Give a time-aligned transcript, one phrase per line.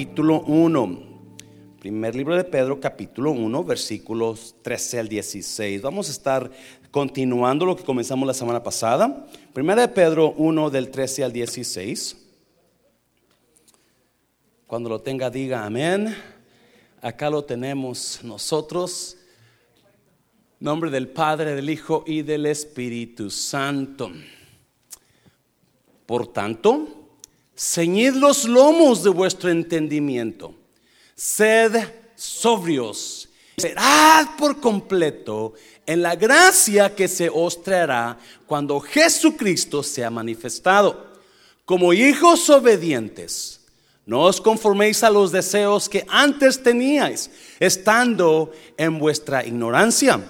[0.00, 0.98] capítulo 1.
[1.78, 5.82] Primer libro de Pedro, capítulo 1, versículos 13 al 16.
[5.82, 6.50] Vamos a estar
[6.90, 9.26] continuando lo que comenzamos la semana pasada.
[9.52, 12.16] Primera de Pedro 1, del 13 al 16.
[14.66, 16.16] Cuando lo tenga, diga amén.
[17.02, 19.18] Acá lo tenemos nosotros.
[20.60, 24.10] Nombre del Padre, del Hijo y del Espíritu Santo.
[26.06, 26.99] Por tanto,
[27.60, 30.54] ceñid los lomos de vuestro entendimiento
[31.20, 31.76] sed
[32.16, 35.52] sobrios, serad por completo
[35.84, 41.10] en la gracia que se os traerá cuando Jesucristo sea manifestado.
[41.66, 43.60] Como hijos obedientes,
[44.06, 47.30] no os conforméis a los deseos que antes teníais,
[47.60, 50.24] estando en vuestra ignorancia,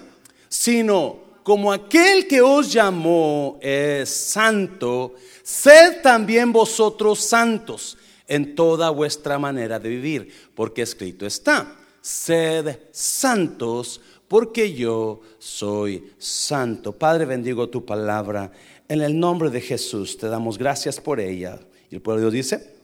[0.48, 9.38] sino como aquel que os llamó es santo, sed también vosotros santos en toda vuestra
[9.38, 16.92] manera de vivir, porque escrito está, sed santos, porque yo soy santo.
[16.92, 18.52] Padre, bendigo tu palabra.
[18.88, 21.58] En el nombre de Jesús te damos gracias por ella.
[21.90, 22.74] Y el pueblo dice,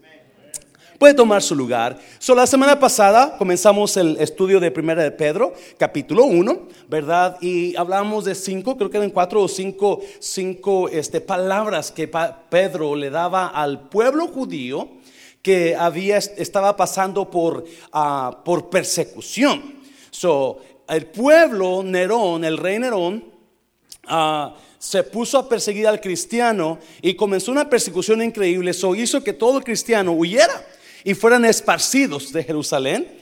[0.98, 1.98] puede tomar su lugar.
[2.18, 7.36] So, la semana pasada comenzamos el estudio de Primera de Pedro, capítulo 1, ¿verdad?
[7.40, 12.10] Y hablamos de cinco, creo que eran cuatro o cinco, cinco este, palabras que
[12.48, 14.88] Pedro le daba al pueblo judío
[15.42, 19.76] que había, estaba pasando por, ah, por persecución.
[20.10, 23.24] So, el pueblo Nerón, el rey Nerón,
[24.06, 28.70] ah, se puso a perseguir al cristiano y comenzó una persecución increíble.
[28.70, 30.64] Eso hizo que todo cristiano huyera
[31.06, 33.16] y fueran esparcidos de Jerusalén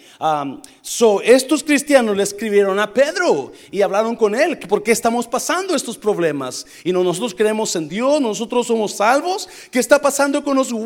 [0.82, 5.74] so, estos cristianos le escribieron a Pedro y hablaron con él, ¿por qué estamos pasando
[5.74, 6.64] estos problemas?
[6.84, 10.82] Y no, nosotros creemos en Dios, nosotros somos salvos, ¿qué está pasando con nosotros?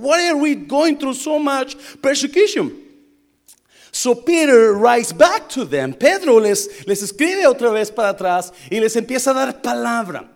[0.00, 2.72] Why, are we going through so much persecution?
[3.90, 5.92] So Peter writes back to them.
[5.92, 10.30] Pedro les, les escribe otra vez para atrás y les empieza a dar palabra.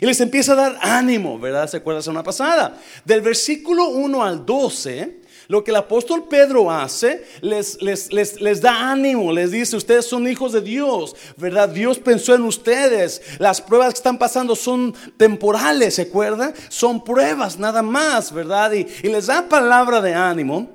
[0.00, 1.68] Y les empieza a dar ánimo, ¿verdad?
[1.68, 2.80] ¿Se acuerdan la semana pasada?
[3.04, 9.32] Del versículo 1 al 12, lo que el apóstol Pedro hace, les, les, da ánimo,
[9.32, 11.68] les dice, ustedes son hijos de Dios, ¿verdad?
[11.68, 13.22] Dios pensó en ustedes.
[13.38, 16.54] Las pruebas que están pasando son temporales, ¿se acuerdan?
[16.68, 18.72] Son pruebas nada más, ¿verdad?
[18.72, 20.70] Y, y les da palabra de ánimo.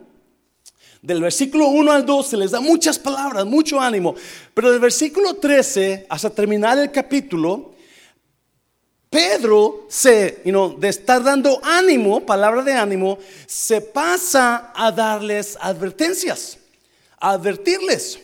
[1.01, 4.16] Del versículo 1 al 12 les da muchas palabras, mucho ánimo.
[4.53, 7.72] Pero del versículo 13 hasta terminar el capítulo,
[9.09, 16.59] Pedro se, de estar dando ánimo, palabra de ánimo, se pasa a darles advertencias,
[17.19, 18.19] a advertirles.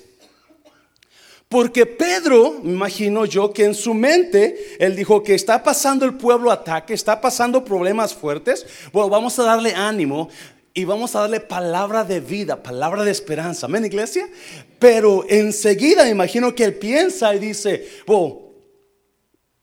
[1.49, 6.15] Porque Pedro, me imagino yo que en su mente, él dijo que está pasando el
[6.15, 8.65] pueblo ataque, está pasando problemas fuertes.
[8.91, 10.29] Bueno, vamos a darle ánimo
[10.73, 13.65] y vamos a darle palabra de vida, palabra de esperanza.
[13.65, 14.27] Amén, iglesia.
[14.77, 18.44] Pero enseguida imagino que él piensa y dice, bueno,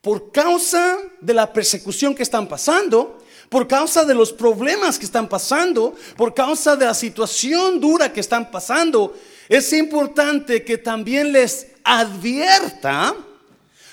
[0.03, 5.29] por causa de la persecución que están pasando, por causa de los problemas que están
[5.29, 9.15] pasando, por causa de la situación dura que están pasando,
[9.47, 13.15] es importante que también les advierta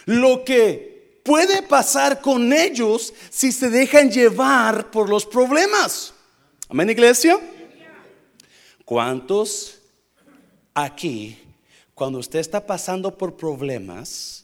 [0.05, 6.13] lo que puede pasar con ellos si se dejan llevar por los problemas.
[6.69, 7.39] Amén, iglesia.
[8.85, 9.79] ¿Cuántos
[10.75, 11.39] aquí,
[11.95, 14.40] cuando usted está pasando por problemas,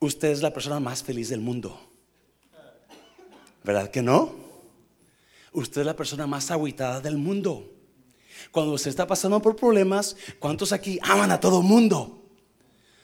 [0.00, 1.80] usted es la persona más feliz del mundo.
[3.64, 4.34] ¿Verdad que no?
[5.52, 7.72] Usted es la persona más aguitada del mundo.
[8.50, 12.22] Cuando usted está pasando por problemas, ¿cuántos aquí aman a todo mundo?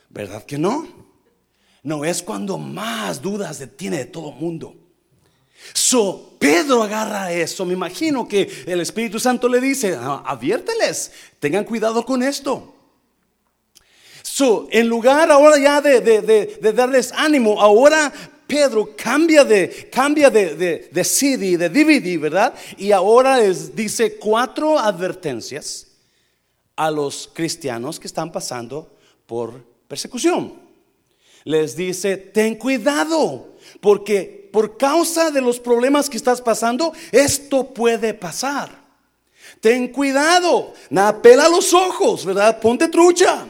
[0.09, 0.87] ¿Verdad que no?
[1.81, 4.75] No es cuando más dudas tiene de todo mundo.
[5.73, 7.65] So, Pedro agarra eso.
[7.65, 12.73] Me imagino que el Espíritu Santo le dice: ah, Aviérteles, tengan cuidado con esto.
[14.35, 18.11] So, en lugar ahora ya de, darles ánimo, ahora
[18.47, 22.55] Pedro cambia de, cambia de, de, CD, de DVD, ¿verdad?
[22.75, 25.85] Y ahora les dice cuatro advertencias
[26.75, 28.97] a los cristianos que están pasando
[29.27, 30.55] por persecución.
[31.43, 38.15] Les dice, ten cuidado, porque por causa de los problemas que estás pasando, esto puede
[38.15, 38.81] pasar.
[39.61, 40.73] Ten cuidado,
[41.21, 42.59] pela los ojos, ¿verdad?
[42.59, 43.45] Ponte trucha.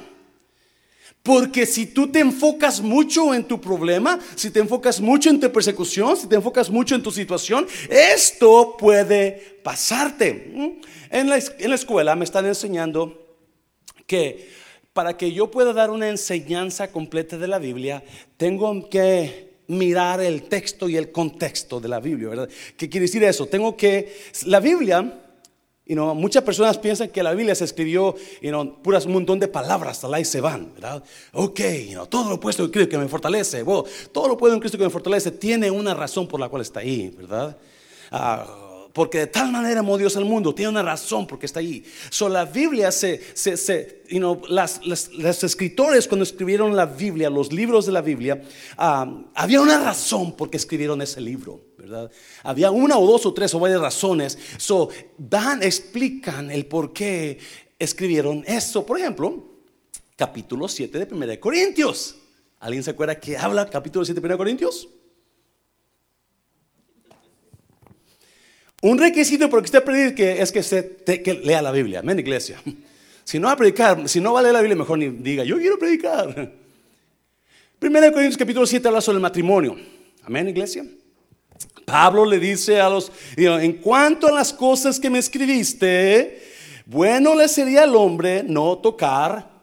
[1.24, 5.50] Porque si tú te enfocas mucho en tu problema, si te enfocas mucho en tu
[5.50, 10.52] persecución, si te enfocas mucho en tu situación, esto puede pasarte.
[10.54, 10.70] ¿Mm?
[11.10, 13.38] En la, escuela me están enseñando
[14.06, 14.50] que
[14.92, 18.04] para que yo pueda dar una enseñanza completa de la Biblia,
[18.36, 22.50] tengo que mirar el texto y el contexto de la Biblia, ¿verdad?
[22.76, 23.46] ¿Qué quiere decir eso?
[23.46, 24.14] Tengo que,
[24.46, 25.23] la Biblia
[25.86, 29.40] You know, muchas personas piensan que la Biblia se escribió, you know, puras un montón
[29.40, 31.04] de palabras, hasta y se van, ¿verdad?
[31.34, 33.66] Ok, you know, todo lo puesto en Cristo que me fortalece,
[34.14, 36.80] todo lo puedo en Cristo que me fortalece, tiene una razón por la cual está
[36.80, 37.58] ahí, ¿verdad?
[38.12, 38.46] Ah,
[38.94, 41.84] porque de tal manera amó Dios al mundo, tiene una razón porque está ahí.
[42.10, 47.52] So, la Biblia se, se, se know, las, los escritores cuando escribieron la Biblia, los
[47.52, 48.42] libros de la Biblia,
[48.78, 51.73] ah, había una razón por qué escribieron ese libro.
[52.44, 54.38] Había una o dos o tres o varias razones.
[54.58, 57.40] So, dan, explican el por qué
[57.80, 58.86] escribieron eso.
[58.86, 59.44] Por ejemplo,
[60.16, 62.16] capítulo 7 de 1 Corintios.
[62.60, 64.90] ¿Alguien se acuerda que habla capítulo 7 de 1 Corintios?
[68.82, 72.00] Un requisito para que usted predique es que usted que lea la Biblia.
[72.00, 72.62] Amén, iglesia.
[73.26, 75.46] Si no va a predicar, si no va a leer la Biblia, mejor ni diga,
[75.46, 76.52] yo quiero predicar.
[77.82, 79.78] 1 Corintios capítulo 7 habla sobre el matrimonio.
[80.24, 80.86] Amén, iglesia.
[81.86, 86.42] Pablo le dice a los, en cuanto a las cosas que me escribiste,
[86.86, 89.54] bueno le sería al hombre no tocar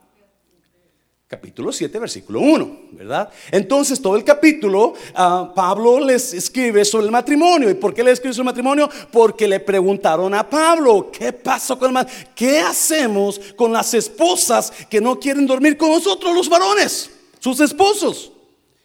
[1.31, 3.31] capítulo 7, versículo 1, ¿verdad?
[3.53, 7.71] Entonces todo el capítulo, ah, Pablo les escribe sobre el matrimonio.
[7.71, 8.91] ¿Y por qué le escribe sobre el matrimonio?
[9.13, 12.31] Porque le preguntaron a Pablo, ¿qué pasó con el matrimonio?
[12.35, 17.09] ¿Qué hacemos con las esposas que no quieren dormir con nosotros, los varones,
[17.39, 18.33] sus esposos?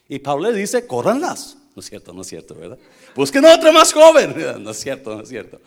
[0.08, 1.58] Y Pablo le dice, córranlas.
[1.76, 2.78] No es cierto, no es cierto, ¿verdad?
[3.16, 4.36] Busquen otra más joven.
[4.64, 5.62] No es cierto, no es cierto.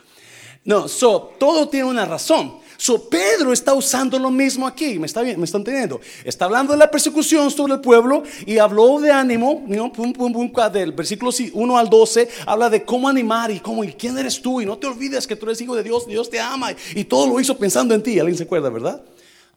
[0.65, 2.59] No, so, todo tiene una razón.
[2.77, 6.01] So, Pedro está usando lo mismo aquí, me, está, me están entendiendo.
[6.25, 11.79] Está hablando de la persecución sobre el pueblo y habló de ánimo, del versículo 1
[11.79, 14.87] al 12, habla de cómo animar y cómo, y quién eres tú, y no te
[14.87, 17.57] olvides que tú eres hijo de Dios, Dios te ama, y, y todo lo hizo
[17.59, 18.19] pensando en ti.
[18.19, 19.03] ¿Alguien se acuerda, verdad?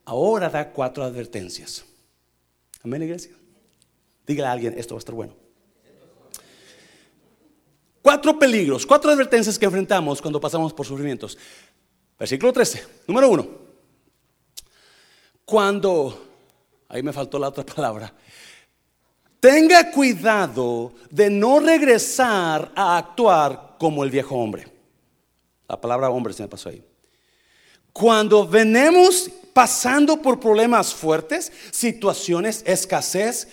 [0.04, 1.84] Ahora da cuatro advertencias.
[2.82, 3.32] Amén, iglesia.
[4.26, 5.41] Dígale a alguien, esto va a estar bueno.
[8.02, 11.38] Cuatro peligros, cuatro advertencias que enfrentamos cuando pasamos por sufrimientos.
[12.18, 13.48] Versículo 13, número uno.
[15.44, 16.26] Cuando,
[16.88, 18.12] ahí me faltó la otra palabra,
[19.38, 24.66] tenga cuidado de no regresar a actuar como el viejo hombre.
[25.68, 26.84] La palabra hombre se me pasó ahí.
[27.92, 33.48] Cuando venemos pasando por problemas fuertes, situaciones, escasez,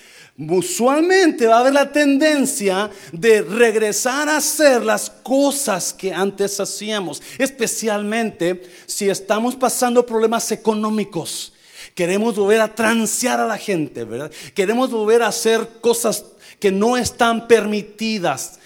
[0.48, 7.22] usualmente va a haber la tendencia de regresar a hacer las cosas que antes hacíamos,
[7.38, 11.54] especialmente si estamos pasando problemas económicos.
[11.94, 14.32] Queremos volver a transear a la gente, ¿verdad?
[14.54, 16.24] Queremos volver a hacer cosas
[16.60, 18.60] que no están permitidas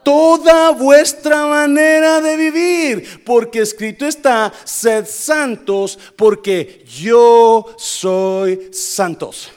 [0.04, 9.50] Toda vuestra manera de vivir, porque escrito está, sed santos, porque yo soy santos.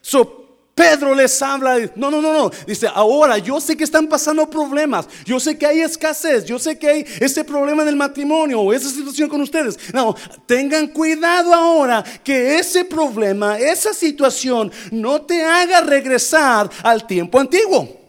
[0.00, 0.40] So,
[0.74, 5.06] Pedro les habla, no, no, no, no, dice, ahora yo sé que están pasando problemas,
[5.26, 8.72] yo sé que hay escasez, yo sé que hay ese problema en el matrimonio o
[8.72, 9.78] esa situación con ustedes.
[9.92, 17.38] No, tengan cuidado ahora que ese problema, esa situación no te haga regresar al tiempo
[17.38, 17.99] antiguo.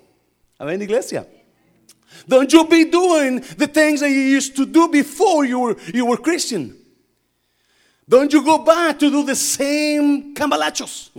[0.61, 1.25] Amén, iglesia.
[2.27, 6.05] Don't you be doing the things that you used to do before you were, you
[6.05, 6.75] were Christian.
[8.07, 11.09] Don't you go back to do the same cambalachos.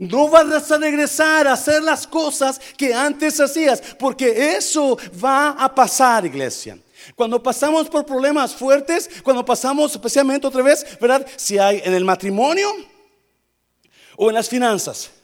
[0.00, 5.72] No vas a regresar a hacer las cosas que antes hacías, porque eso va a
[5.72, 6.76] pasar, iglesia.
[7.14, 11.24] Cuando pasamos por problemas fuertes, cuando pasamos especialmente otra vez, ¿verdad?
[11.36, 12.68] Si hay en el matrimonio
[14.16, 15.21] o en las finanzas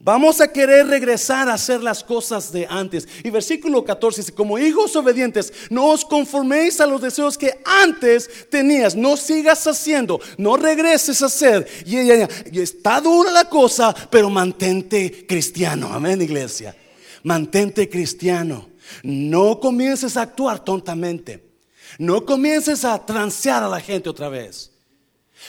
[0.00, 3.08] Vamos a querer regresar a hacer las cosas de antes.
[3.24, 8.48] Y versículo 14 dice, como hijos obedientes, no os conforméis a los deseos que antes
[8.48, 8.94] tenías.
[8.94, 11.66] No sigas haciendo, no regreses a hacer.
[11.84, 15.92] Y, está dura la cosa, pero mantente cristiano.
[15.92, 16.76] Amén, iglesia.
[17.24, 18.68] Mantente cristiano.
[19.02, 21.44] No comiences a actuar tontamente.
[21.98, 24.75] No comiences a transear a la gente otra vez.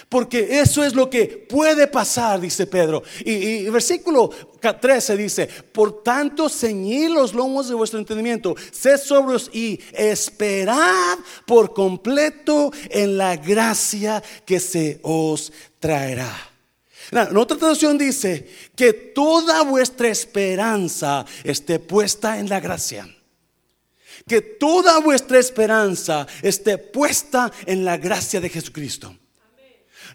[0.10, 3.04] Porque eso es lo que puede pasar, dice Pedro.
[3.26, 9.50] Y, el versículo 13 dice, por tanto, ceñid los lomos de vuestro entendimiento, sed sobrios
[9.54, 16.36] y esperad por completo en la gracia que se os traerá.
[17.12, 23.08] En otra traducción dice que toda vuestra esperanza esté puesta en la gracia.
[24.28, 29.16] Que toda vuestra esperanza esté puesta en la gracia de Jesucristo.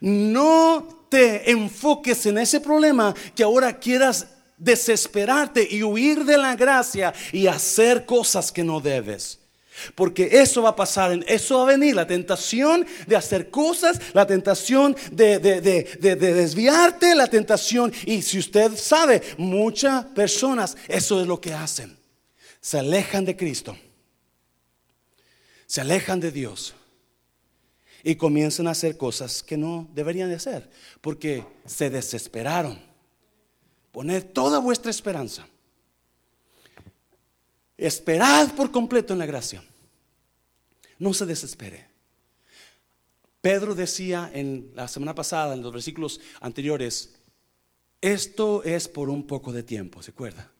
[0.02, 4.26] No te enfoques en ese problema que ahora quieras
[4.59, 9.38] desesperarte y huir de la gracia y hacer cosas que no debes.
[9.94, 14.26] Porque eso va a pasar, eso va a venir, la tentación de hacer cosas, la
[14.26, 17.92] tentación de, de, desviarte, la tentación.
[18.04, 21.97] Y si usted sabe, muchas personas eso es lo que hacen.
[22.61, 23.78] Se alejan de Cristo,
[25.66, 26.75] se alejan de Dios
[28.02, 32.80] y comienzan a hacer cosas que no deberían de hacer, porque se desesperaron.
[33.92, 35.47] Poner toda vuestra esperanza.
[37.76, 39.62] Esperad por completo en la gracia.
[40.99, 41.87] No se desespere.
[43.40, 47.16] Pedro decía en la semana pasada, en los versículos anteriores,
[48.00, 50.50] esto es por un poco de tiempo, ¿se acuerda?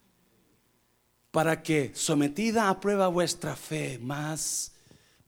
[1.31, 4.73] Para que sometida a prueba vuestra fe, más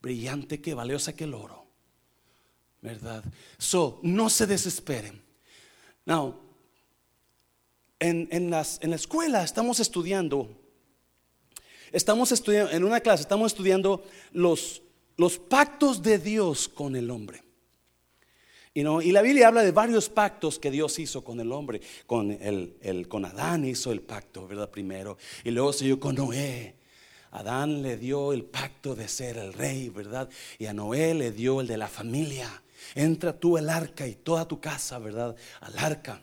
[0.03, 1.64] brillante que valiosa que el oro,
[2.85, 3.25] ¿verdad?
[3.57, 5.23] So, no se desesperen.
[6.05, 6.39] Now,
[7.99, 10.51] en, en, las, en la escuela estamos estudiando,
[11.93, 14.83] estamos estudiando, en una clase estamos estudiando los,
[15.17, 17.43] los pactos de Dios con el hombre.
[18.75, 21.81] Y, no, y la Biblia habla de varios pactos que Dios hizo con el hombre.
[22.07, 24.69] Con, el, el, con Adán hizo el pacto, ¿verdad?
[24.69, 25.17] Primero.
[25.43, 26.75] Y luego dio con Noé.
[27.31, 30.29] Adán le dio el pacto de ser el rey, ¿verdad?
[30.59, 32.64] Y a Noé le dio el de la familia.
[32.95, 35.37] Entra tú al arca y toda tu casa, ¿verdad?
[35.61, 36.23] Al arca.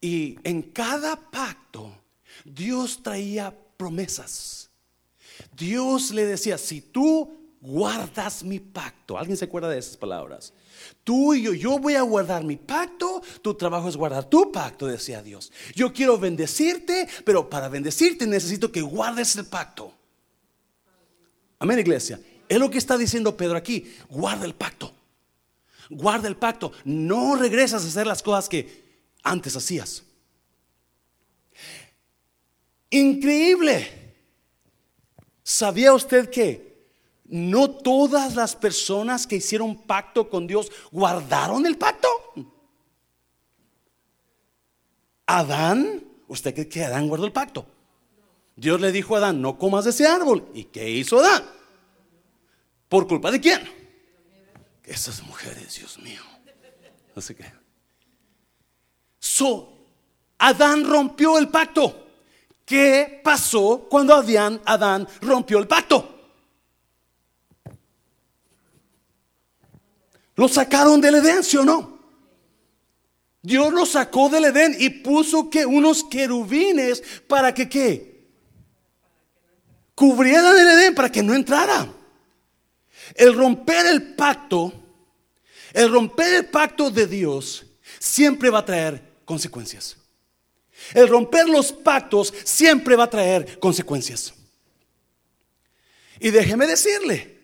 [0.00, 1.92] Y en cada pacto
[2.44, 4.70] Dios traía promesas.
[5.56, 10.52] Dios le decía, si tú guardas mi pacto, ¿alguien se acuerda de esas palabras?
[11.02, 14.86] Tú y yo, yo voy a guardar mi pacto, tu trabajo es guardar tu pacto,
[14.86, 15.52] decía Dios.
[15.74, 19.92] Yo quiero bendecirte, pero para bendecirte necesito que guardes el pacto.
[21.58, 22.20] Amén, iglesia.
[22.48, 23.94] Es lo que está diciendo Pedro aquí.
[24.08, 24.92] Guarda el pacto.
[25.90, 26.72] Guarda el pacto.
[26.84, 28.84] No regresas a hacer las cosas que
[29.22, 30.04] antes hacías.
[32.90, 34.14] Increíble.
[35.42, 36.68] ¿Sabía usted que
[37.24, 42.08] no todas las personas que hicieron pacto con Dios guardaron el pacto?
[45.26, 47.66] Adán, ¿usted cree que Adán guardó el pacto?
[48.56, 50.48] Dios le dijo a Adán, no comas de ese árbol.
[50.54, 51.57] ¿Y qué hizo Adán?
[52.88, 53.60] ¿Por culpa de quién?
[54.84, 56.22] Esas mujeres, Dios mío.
[57.14, 57.44] No sé qué.
[59.18, 59.76] So,
[60.38, 62.06] Adán rompió el pacto.
[62.64, 66.16] ¿Qué pasó cuando Adán, Adán rompió el pacto?
[70.36, 71.98] Lo sacaron del Edén, ¿sí o no?
[73.42, 78.28] Dios lo sacó del Edén y puso que unos querubines para que qué?
[79.94, 81.97] Cubrieran el Edén para que no entrara.
[83.14, 84.72] El romper el pacto,
[85.72, 87.66] el romper el pacto de Dios
[87.98, 89.96] siempre va a traer consecuencias.
[90.94, 94.34] El romper los pactos siempre va a traer consecuencias.
[96.20, 97.38] Y déjeme decirle,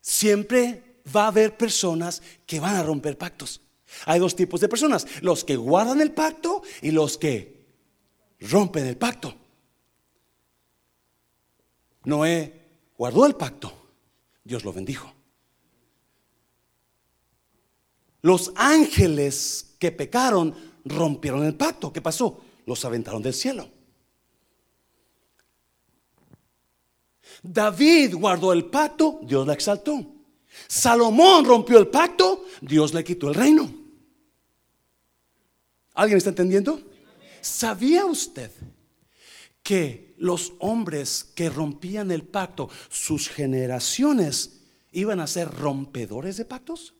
[0.00, 3.60] siempre va a haber personas que van a romper pactos.
[4.04, 7.66] Hay dos tipos de personas, los que guardan el pacto y los que
[8.40, 9.34] rompen el pacto.
[12.04, 13.87] Noé guardó el pacto
[14.48, 15.12] Dios lo bendijo.
[18.22, 20.54] Los ángeles que pecaron
[20.86, 21.92] rompieron el pacto.
[21.92, 22.40] ¿Qué pasó?
[22.64, 23.68] Los aventaron del cielo.
[27.42, 30.14] David guardó el pacto, Dios la exaltó.
[30.66, 33.70] Salomón rompió el pacto, Dios le quitó el reino.
[35.92, 36.80] ¿Alguien está entendiendo?
[37.42, 38.50] ¿Sabía usted
[39.68, 46.94] que los hombres que rompían el pacto, sus generaciones, iban a ser rompedores de pactos?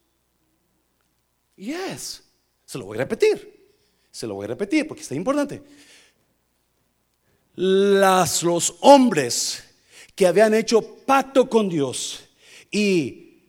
[1.57, 2.25] Yes,
[2.67, 3.73] se lo voy a repetir.
[4.11, 5.63] Se lo voy a repetir porque está importante.
[7.55, 9.65] Las, los hombres
[10.15, 12.21] que habían hecho pacto con Dios
[12.71, 13.45] y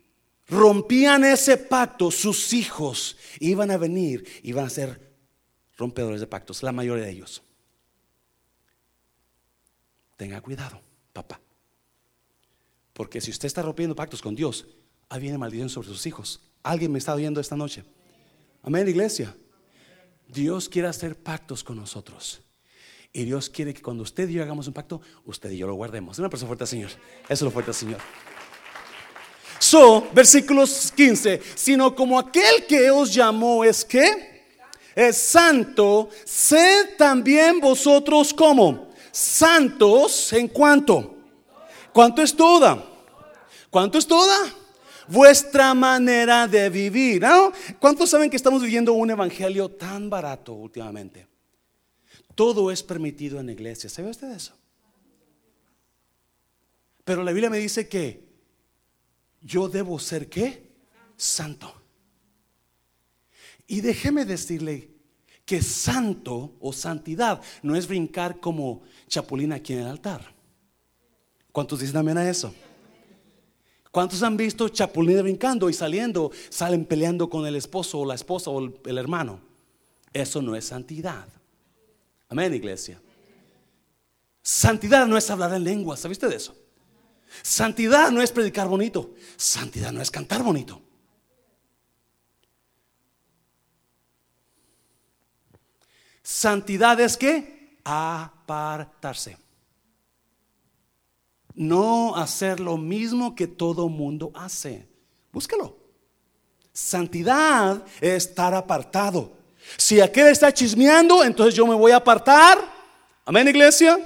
[0.48, 5.12] rompían ese pacto, sus hijos iban a venir, iban a ser
[5.76, 7.44] rompedores de pactos, la mayoría de ellos.
[10.20, 10.82] Tenga cuidado,
[11.14, 11.40] papá.
[12.92, 14.68] Porque si usted está rompiendo pactos con Dios,
[15.08, 16.42] ahí viene maldición sobre sus hijos.
[16.62, 17.86] Alguien me está oyendo esta noche.
[18.62, 19.34] Amén, iglesia.
[20.28, 22.42] Dios quiere hacer pactos con nosotros.
[23.14, 25.76] Y Dios quiere que cuando usted y yo hagamos un pacto, usted y yo lo
[25.76, 26.20] guardemos.
[26.20, 26.90] Una persona fuerte Señor.
[26.90, 27.00] Eso
[27.30, 28.02] es lo fuerte Señor.
[29.58, 31.42] So, versículos 15.
[31.56, 34.50] Sino como aquel que os llamó es que
[34.94, 41.18] es santo, sed también vosotros como santos en cuanto.
[41.94, 42.84] ¿Cuánto es toda?
[43.70, 44.38] ¿Cuánto es toda?
[45.10, 47.22] vuestra manera de vivir.
[47.22, 47.52] ¿no?
[47.80, 51.28] ¿Cuántos saben que estamos viviendo un evangelio tan barato últimamente?
[52.36, 53.90] Todo es permitido en la iglesia.
[53.90, 54.56] ¿Sabe usted eso?
[57.04, 58.24] Pero la Biblia me dice que
[59.42, 60.70] yo debo ser qué?
[61.18, 61.74] Santo.
[63.68, 64.90] Y déjeme decirle
[65.50, 70.22] que santo o santidad no es brincar como chapulín aquí en el altar.
[71.52, 72.54] ¿Cuántos dicen amén a eso?
[73.90, 78.52] ¿Cuántos han visto chapulines brincando y saliendo, salen peleando con el esposo o la esposa
[78.52, 79.40] o el, hermano?
[80.14, 81.28] Eso no es santidad.
[82.28, 83.02] Amén, iglesia.
[84.44, 86.56] Santidad no es hablar en lengua, ¿sabe usted de eso?
[87.42, 89.16] Santidad no es predicar bonito.
[89.36, 90.80] Santidad no es cantar bonito.
[96.32, 99.36] Santidad es que apartarse
[101.56, 104.88] no hacer lo mismo que todo mundo hace.
[105.34, 105.76] Búscalo.
[106.72, 109.34] Santidad es estar apartado.
[109.76, 112.60] Si aquel está chismeando, entonces yo me voy a apartar.
[113.26, 114.00] Amén, iglesia.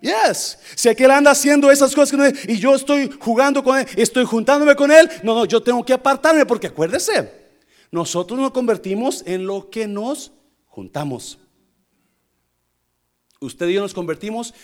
[0.00, 0.58] Yes.
[0.74, 4.90] Si aquel anda haciendo esas cosas y yo estoy jugando con él, estoy juntándome con
[4.90, 7.32] él, no, no, yo tengo que apartarme porque acuérdese,
[7.92, 10.32] nosotros nos convertimos en lo que nos
[10.66, 11.38] juntamos.
[13.40, 14.54] Usted y yo nos convertimos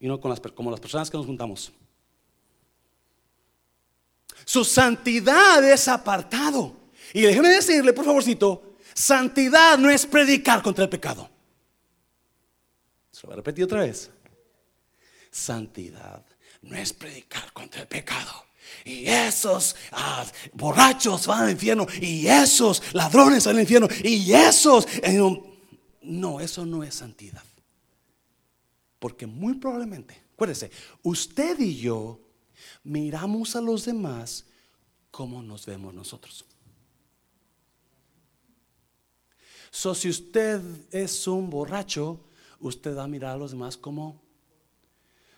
[0.00, 1.72] y no con las, como las personas que nos juntamos.
[4.44, 6.74] Su santidad es apartado.
[7.12, 11.28] Y déjeme decirle, por favorcito, santidad no es predicar contra el pecado.
[13.10, 14.10] Se lo voy a repetir otra vez.
[15.30, 16.24] Santidad
[16.62, 18.46] no es predicar contra el pecado.
[18.84, 21.86] Y esos ah, borrachos van al infierno.
[22.00, 23.88] Y esos ladrones van al infierno.
[24.02, 24.86] Y esos...
[26.02, 27.42] No, eso no es santidad.
[29.06, 30.68] Porque muy probablemente, acuérdese,
[31.04, 32.18] usted y yo
[32.82, 34.46] miramos a los demás
[35.12, 36.44] como nos vemos nosotros.
[39.70, 42.18] So, si usted es un borracho,
[42.58, 44.20] usted va a mirar a los demás como.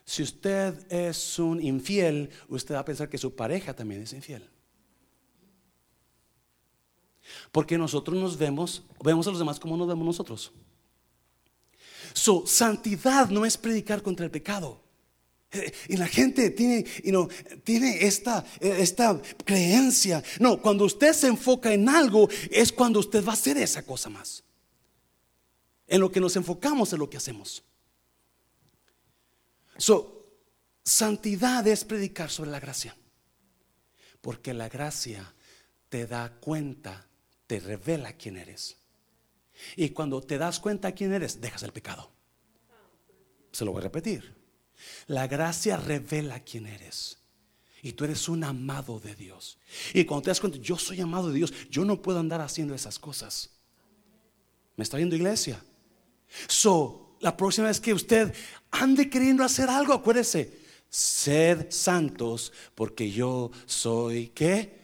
[0.07, 4.49] Si usted es un infiel, usted va a pensar que su pareja también es infiel.
[7.53, 10.53] Porque nosotros nos vemos, vemos a los demás como nos vemos nosotros.
[12.13, 14.83] Su santidad no es predicar contra el pecado.
[15.51, 16.83] Eh, y la gente tiene,
[17.65, 20.23] tiene esta, esta creencia.
[20.41, 24.11] No, cuando usted se enfoca en algo es cuando usted va a hacer esa cosa
[24.11, 24.45] más.
[25.87, 27.65] En lo que nos enfocamos en lo que hacemos.
[29.79, 30.27] So,
[30.85, 32.95] santidad es predicar sobre la gracia.
[34.21, 35.35] Porque la gracia
[35.89, 37.07] te da cuenta,
[37.47, 38.77] te revela quién eres.
[39.77, 42.11] Y cuando te das cuenta quién eres, dejas el pecado.
[43.53, 44.37] Se lo voy a repetir.
[45.07, 47.19] La gracia revela quién eres.
[47.83, 49.59] Y tú eres un amado de Dios.
[49.95, 52.75] Y cuando te das cuenta, yo soy amado de Dios, yo no puedo andar haciendo
[52.75, 53.51] esas cosas.
[54.77, 55.63] ¿Me está viendo iglesia?
[56.47, 58.35] So, la próxima vez que usted
[58.71, 64.79] ande queriendo hacer algo, acuérdese, sed santos porque yo soy ¿qué?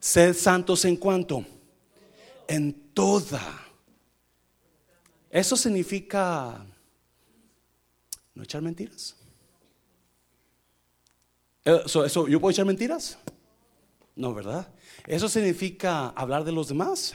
[0.00, 1.44] Sed santos en cuanto
[2.48, 3.71] en toda
[5.32, 6.62] eso significa
[8.34, 9.16] no echar mentiras.
[11.64, 13.18] Eh, eso, ¿Yo puedo echar mentiras?
[14.14, 14.68] No, ¿verdad?
[15.06, 17.14] Eso significa hablar de los demás.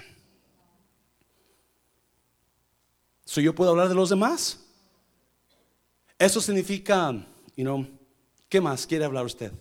[3.23, 4.65] So, ¿Yo puedo hablar de los demás?
[6.17, 7.11] Eso significa,
[7.55, 7.87] you know,
[8.49, 9.53] ¿qué más quiere hablar usted?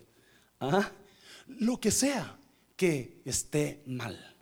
[0.61, 0.91] ¿Ah?
[1.47, 2.39] Lo que sea
[2.75, 4.35] que esté mal,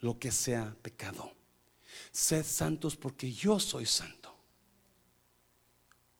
[0.00, 1.32] lo que sea pecado.
[2.12, 4.34] Sed santos porque yo soy santo.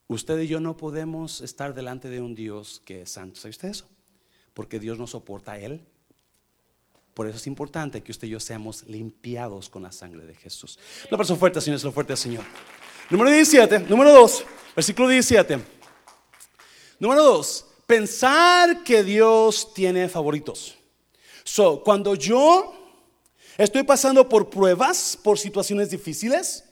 [0.09, 3.38] Usted y yo no podemos estar delante de un Dios que es santo.
[3.38, 3.87] ¿Sabe usted eso?
[4.55, 5.81] Porque Dios no soporta a Él.
[7.14, 10.78] Por eso es importante que usted y yo seamos limpiados con la sangre de Jesús.
[11.11, 12.44] La persona fuerte, Señor, es lo fuerte, Señor.
[13.11, 15.59] Número 17, número 2, versículo 17.
[16.98, 20.74] Número 2, pensar que Dios tiene favoritos.
[21.44, 22.81] So, cuando yo
[23.58, 26.64] estoy pasando por pruebas, por situaciones difíciles,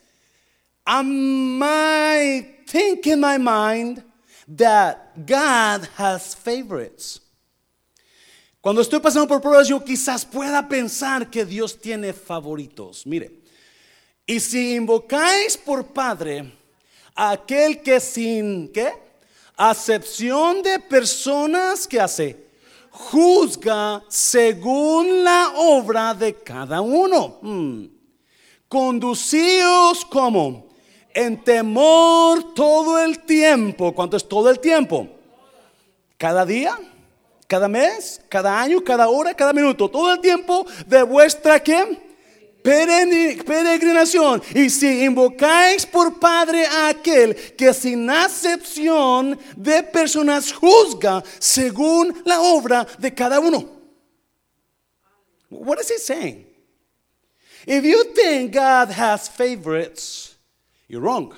[0.86, 4.02] I might think in my mind
[4.48, 7.20] that God has favorites.
[8.60, 13.06] Cuando estoy pasando por pruebas, yo quizás pueda pensar que Dios tiene favoritos.
[13.06, 13.40] Mire,
[14.26, 16.52] y si invocáis por Padre
[17.14, 18.92] a aquel que sin, ¿qué?
[19.56, 22.49] Acepción de personas que hace,
[23.10, 27.38] juzga según la obra de cada uno.
[27.42, 27.86] Hmm.
[28.68, 30.68] Conducíos como
[31.12, 33.92] en temor todo el tiempo.
[33.94, 35.08] ¿Cuánto es todo el tiempo?
[36.16, 36.78] Cada día
[37.50, 41.60] cada mes, cada año, cada hora, cada minuto, todo el tiempo de vuestra.
[42.62, 44.42] Peregrinación.
[44.54, 52.40] Y si invocáis por Padre a aquel que sin acepción de personas juzga según la
[52.40, 53.68] obra de cada uno.
[55.50, 56.46] What is he saying?
[57.66, 60.36] If you think God has favorites,
[60.88, 61.34] you're wrong.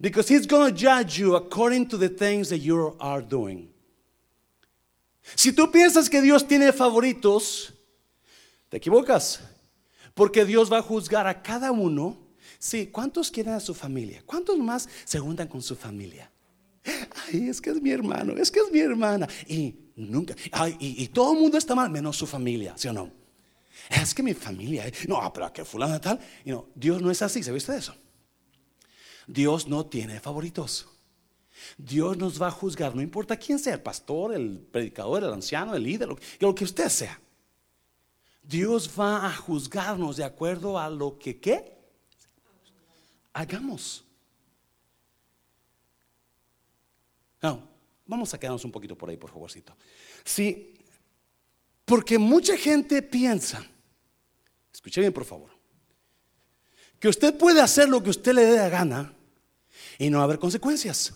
[0.00, 3.70] Because he's going to judge you according to the things that you are doing.
[5.36, 7.72] Si tú piensas que Dios tiene favoritos,
[8.70, 9.40] te equivocas.
[10.14, 12.16] Porque Dios va a juzgar a cada uno.
[12.58, 14.22] Sí, ¿cuántos quieren a su familia?
[14.24, 16.30] ¿Cuántos más se juntan con su familia?
[16.84, 19.28] Ay, es que es mi hermano, es que es mi hermana.
[19.48, 23.10] Y nunca, ay, y, todo el mundo está mal, menos su familia, ¿sí o no?
[23.90, 26.18] Es que mi familia, no, pero que fulano tal.
[26.44, 27.94] Y no, Dios no es así, ¿se viste eso?
[29.26, 30.88] Dios no tiene favoritos.
[31.78, 35.74] Dios nos va a juzgar, no importa quién sea, el pastor, el predicador, el anciano,
[35.74, 36.08] el líder,
[36.40, 37.20] lo que, usted sea.
[38.44, 41.74] Dios va a juzgarnos de acuerdo a lo que ¿qué?
[43.32, 44.04] hagamos.
[47.42, 47.68] No,
[48.06, 49.76] vamos a quedarnos un poquito por ahí, por favorcito.
[50.24, 50.74] Sí,
[51.84, 53.66] porque mucha gente piensa,
[54.72, 55.50] escuche bien por favor,
[56.98, 59.12] que usted puede hacer lo que usted le dé la gana
[59.98, 61.12] y no haber consecuencias.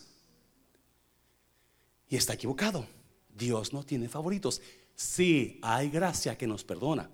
[2.11, 2.87] Y está equivocado.
[3.29, 4.61] Dios no tiene favoritos.
[4.95, 7.09] Sí, hay gracia que nos perdona,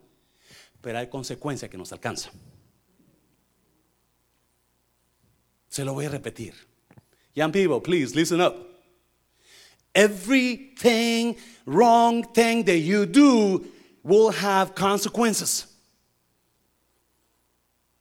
[0.84, 2.30] pero hay consecuencia que nos alcanza.
[5.70, 6.52] Se lo voy a repetir.
[7.34, 8.54] Young people, please listen up.
[9.94, 13.64] Everything wrong thing that you do
[14.02, 15.66] will have consequences.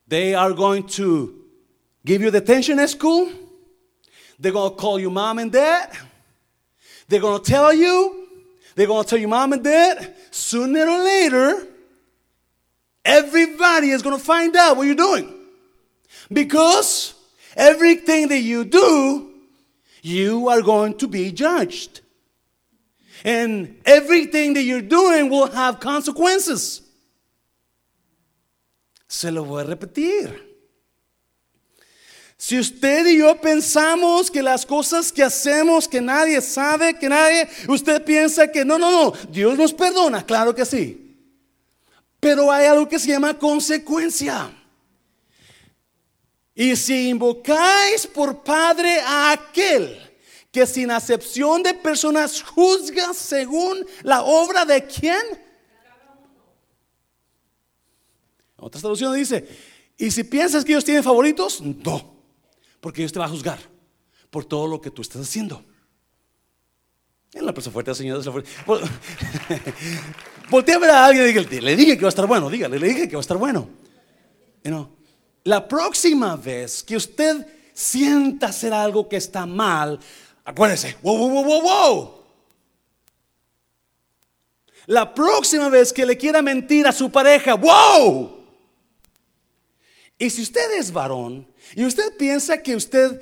[0.05, 1.33] They are going to
[2.05, 3.31] give you detention at school.
[4.37, 5.89] They're going to call you mom and dad.
[7.07, 8.27] They're going to tell you,
[8.75, 11.67] they're going to tell you mom and dad, sooner or later,
[13.03, 15.33] everybody is going to find out what you're doing.
[16.31, 17.13] Because
[17.55, 19.31] everything that you do,
[20.01, 22.01] you are going to be judged.
[23.23, 26.81] And everything that you're doing will have consequences.
[29.07, 30.53] Se lo voy a repetir.
[32.35, 37.47] Si usted y yo pensamos que las cosas que hacemos, que nadie sabe, que nadie,
[37.69, 41.02] usted piensa que no, no, no, Dios nos perdona, claro que sí.
[42.23, 44.49] Pero hay algo que se llama consecuencia.
[46.55, 49.99] Y si invocáis por Padre a aquel
[50.49, 55.21] que sin acepción de personas juzga según la obra de quién.
[58.55, 59.45] Otra traducción dice,
[59.97, 62.23] y si piensas que Dios tiene favoritos, no.
[62.79, 63.59] Porque Dios te va a juzgar
[64.29, 65.61] por todo lo que tú estás haciendo.
[67.33, 68.23] En la persona fuerte, Señor.
[70.49, 72.79] Voltea a ver a alguien y dígale, le dije que va a estar bueno, dígale,
[72.79, 73.69] le dije que va a estar bueno.
[75.43, 79.99] la próxima vez que usted sienta hacer algo que está mal,
[80.45, 82.23] acuérdese, wow, wow, wow, wow.
[84.85, 88.43] La próxima vez que le quiera mentir a su pareja, wow.
[90.17, 93.21] Y si usted es varón y usted piensa que usted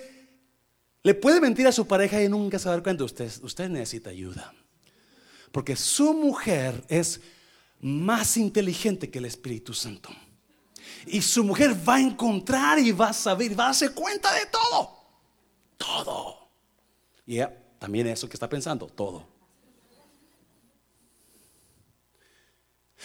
[1.04, 4.10] le puede mentir a su pareja y nunca se va a dar cuenta, usted necesita
[4.10, 4.54] ayuda.
[5.52, 7.22] Porque su mujer es
[7.82, 10.10] más inteligente que el Espíritu Santo.
[11.08, 14.46] Y su mujer va a encontrar y va a saber, va a darse cuenta de
[14.46, 14.98] todo.
[15.78, 16.50] Todo.
[17.26, 17.40] Y
[17.80, 19.28] también eso que está pensando, todo.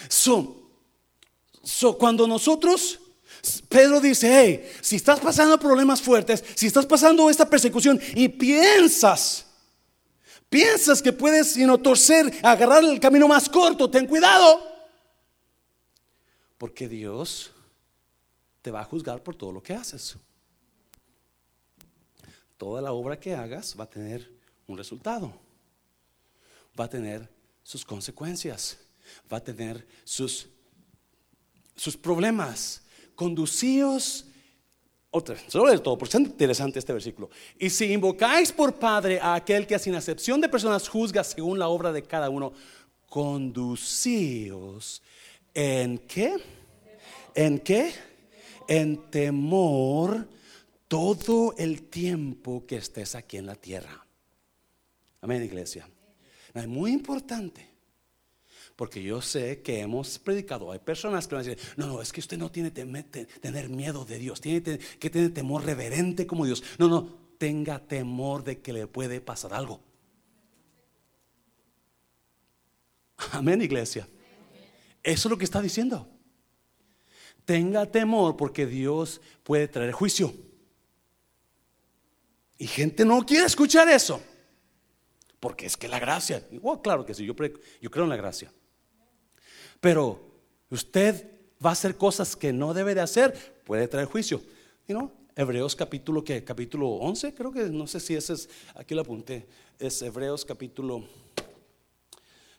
[0.08, 3.00] So cuando nosotros
[3.68, 9.45] Pedro dice, hey, si estás pasando problemas fuertes, si estás pasando esta persecución y piensas,
[10.48, 14.60] piensas que puedes sino torcer, agarrar el camino más corto, ten cuidado.
[16.58, 17.52] Porque Dios
[18.62, 20.16] te va a juzgar por todo lo que haces.
[22.56, 24.30] Toda la obra que hagas va a tener
[24.66, 25.32] un resultado.
[26.78, 27.28] Va a tener
[27.62, 28.78] sus consecuencias.
[29.32, 30.48] Va a tener sus,
[31.76, 32.82] sus problemas.
[33.14, 34.26] Conducíos
[35.16, 37.30] otra, solo de todo, porque es interesante este versículo.
[37.58, 41.68] Y si invocáis por Padre a aquel que sin acepción de personas juzga según la
[41.68, 42.52] obra de cada uno,
[43.08, 45.02] conducíos
[45.54, 46.36] en qué?
[47.34, 47.92] ¿En qué?
[48.68, 50.28] En temor
[50.88, 54.06] todo el tiempo que estés aquí en la tierra.
[55.20, 55.88] Amén, iglesia.
[56.54, 57.75] Es muy importante.
[58.76, 60.70] Porque yo sé que hemos predicado.
[60.70, 62.84] Hay personas que van a decir, no, no, es que usted no tiene que
[63.40, 64.42] tener miedo de Dios.
[64.42, 66.62] Tiene que tener temor reverente como Dios.
[66.78, 67.08] No, no,
[67.38, 69.80] tenga temor de que le puede pasar algo.
[73.32, 74.06] Amén, iglesia.
[75.02, 76.06] Eso es lo que está diciendo.
[77.46, 80.34] Tenga temor porque Dios puede traer juicio.
[82.58, 84.20] Y gente no quiere escuchar eso.
[85.40, 87.34] Porque es que la gracia, igual claro que sí, yo,
[87.80, 88.52] yo creo en la gracia.
[89.86, 90.18] Pero
[90.68, 91.30] usted
[91.64, 94.42] va a hacer cosas que no debe de hacer, puede traer juicio.
[94.88, 99.02] You Hebreos capítulo que capítulo 11, creo que no sé si ese es, aquí lo
[99.02, 99.46] apunté,
[99.78, 101.04] es Hebreos capítulo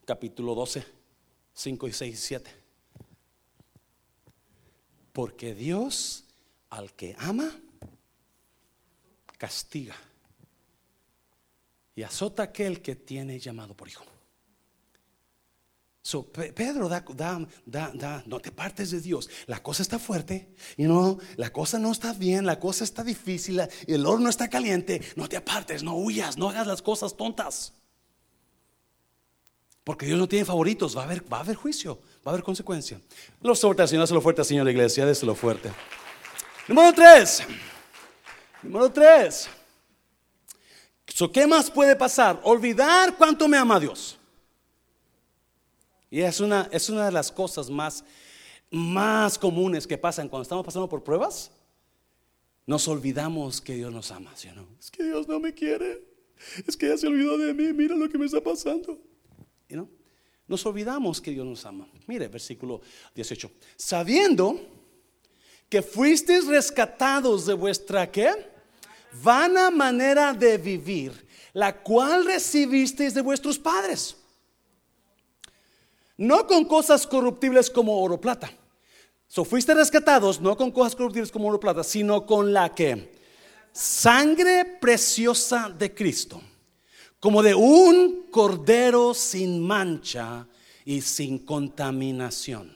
[0.05, 0.85] capítulo 12,
[1.53, 2.51] 5 y 6 y 7.
[5.11, 6.23] Porque Dios
[6.69, 7.51] al que ama
[9.37, 9.97] castiga
[11.93, 14.05] y azota aquel que tiene llamado por hijo.
[16.07, 17.03] So, Pedro da,
[17.65, 19.29] da, da, no te partes de Dios.
[19.45, 23.61] La cosa está fuerte, y no, la cosa no está bien, la cosa está difícil,
[23.85, 25.01] el horno está caliente.
[25.17, 27.73] No te apartes, no huyas, no hagas las cosas tontas.
[29.83, 32.43] Porque Dios no tiene favoritos, va a haber, va a haber juicio, va a haber
[32.45, 33.01] consecuencia.
[33.41, 35.73] Lo fuerte, Señor, lo fuerte, Señor, la iglesia, lo fuerte.
[36.69, 37.43] Número tres.
[38.63, 39.49] Número tres.
[41.05, 42.39] So, ¿Qué más puede pasar?
[42.43, 44.16] Olvidar cuánto me ama Dios.
[46.09, 48.03] Y es una, es una de las cosas más,
[48.71, 51.51] más comunes que pasan cuando estamos pasando por pruebas.
[52.65, 54.67] Nos olvidamos que Dios nos ama, ¿sí no?
[54.79, 56.03] Es que Dios no me quiere.
[56.65, 57.73] Es que ya se olvidó de mí.
[57.73, 58.99] Mira lo que me está pasando.
[59.69, 59.89] ¿no?
[60.47, 61.87] Nos olvidamos que Dios nos ama.
[62.07, 62.81] Mire, versículo
[63.15, 63.51] 18.
[63.75, 64.59] Sabiendo
[65.69, 68.31] que fuisteis rescatados de vuestra ¿qué?
[69.23, 74.15] Vana manera de vivir, la cual recibisteis de vuestros padres
[76.17, 78.51] no con cosas corruptibles como oro plata.
[79.27, 83.15] So fuiste rescatados no con cosas corruptibles como oro plata, sino con la que
[83.71, 86.41] sangre preciosa de Cristo,
[87.19, 90.47] como de un cordero sin mancha
[90.85, 92.75] y sin contaminación.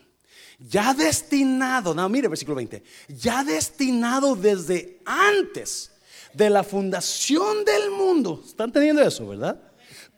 [0.59, 5.91] Ya destinado, no, mire versículo 20, ya destinado desde antes
[6.33, 8.43] de la fundación del mundo.
[8.45, 9.59] ¿Están teniendo eso, verdad?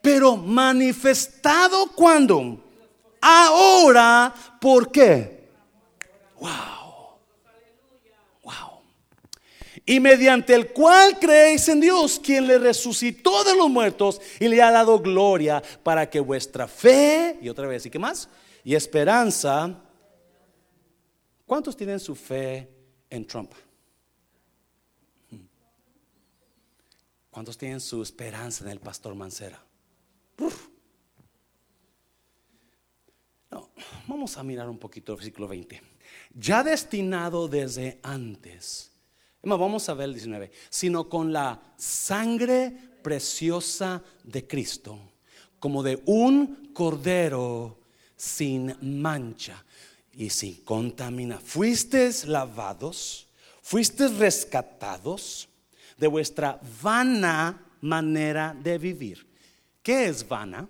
[0.02, 2.62] Pero manifestado cuando
[3.26, 5.48] Ahora, ¿por qué?
[6.42, 7.20] Wow.
[8.44, 8.82] Wow.
[9.86, 14.62] Y mediante el cual creéis en Dios, quien le resucitó de los muertos y le
[14.62, 18.28] ha dado gloria para que vuestra fe, y otra vez, ¿y qué más?
[18.62, 19.74] Y esperanza.
[21.46, 22.70] ¿Cuántos tienen su fe
[23.10, 23.54] en Trump?
[27.32, 29.64] ¿Cuántos tienen su esperanza en el pastor Mancera?
[34.08, 35.82] Vamos a mirar un poquito el versículo 20.
[36.34, 38.92] Ya destinado desde antes.
[39.42, 40.52] Vamos a ver el 19.
[40.70, 44.98] Sino con la sangre preciosa de Cristo,
[45.60, 47.80] como de un cordero
[48.16, 49.64] sin mancha
[50.14, 51.40] y sin contamina.
[51.40, 53.28] Fuisteis lavados,
[53.62, 55.50] fuisteis rescatados
[55.98, 59.28] de vuestra vana manera de vivir.
[59.82, 60.68] ¿Qué es vana?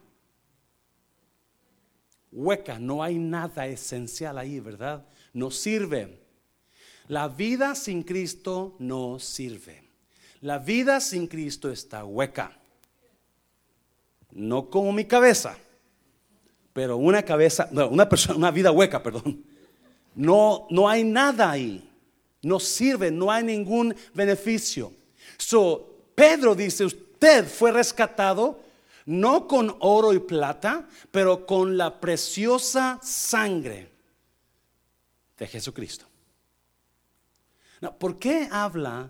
[2.34, 5.06] Hueca, no hay nada esencial ahí, ¿verdad?
[5.34, 6.20] No sirve.
[7.08, 9.84] La vida sin Cristo no sirve.
[10.42, 12.58] La vida sin Cristo está hueca.
[14.32, 15.56] No como mi cabeza,
[16.74, 19.44] pero una cabeza, una persona, una vida hueca, perdón.
[20.16, 21.90] No, no hay nada ahí.
[22.42, 24.92] No sirve, no hay ningún beneficio.
[25.38, 28.63] So, Pedro dice, usted fue rescatado
[29.06, 33.92] no con oro y plata, pero con la preciosa sangre
[35.38, 36.06] de Jesucristo.
[38.00, 39.10] ¿Por qué habla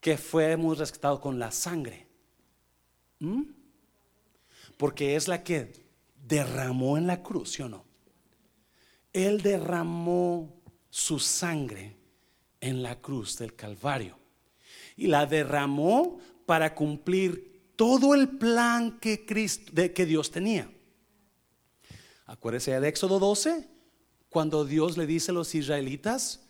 [0.00, 2.06] que fuimos rescatados con la sangre?
[3.18, 3.42] ¿Mm?
[4.78, 5.72] Porque es la que
[6.26, 7.84] derramó en la cruz, ¿sí o no?
[9.12, 10.54] Él derramó
[10.90, 11.96] su sangre
[12.60, 14.18] en la cruz del Calvario.
[14.96, 20.70] Y la derramó para cumplir todo el plan que, Cristo, de, que Dios tenía.
[22.26, 23.68] Acuérdese de Éxodo 12,
[24.28, 26.40] cuando Dios le dice a los israelitas,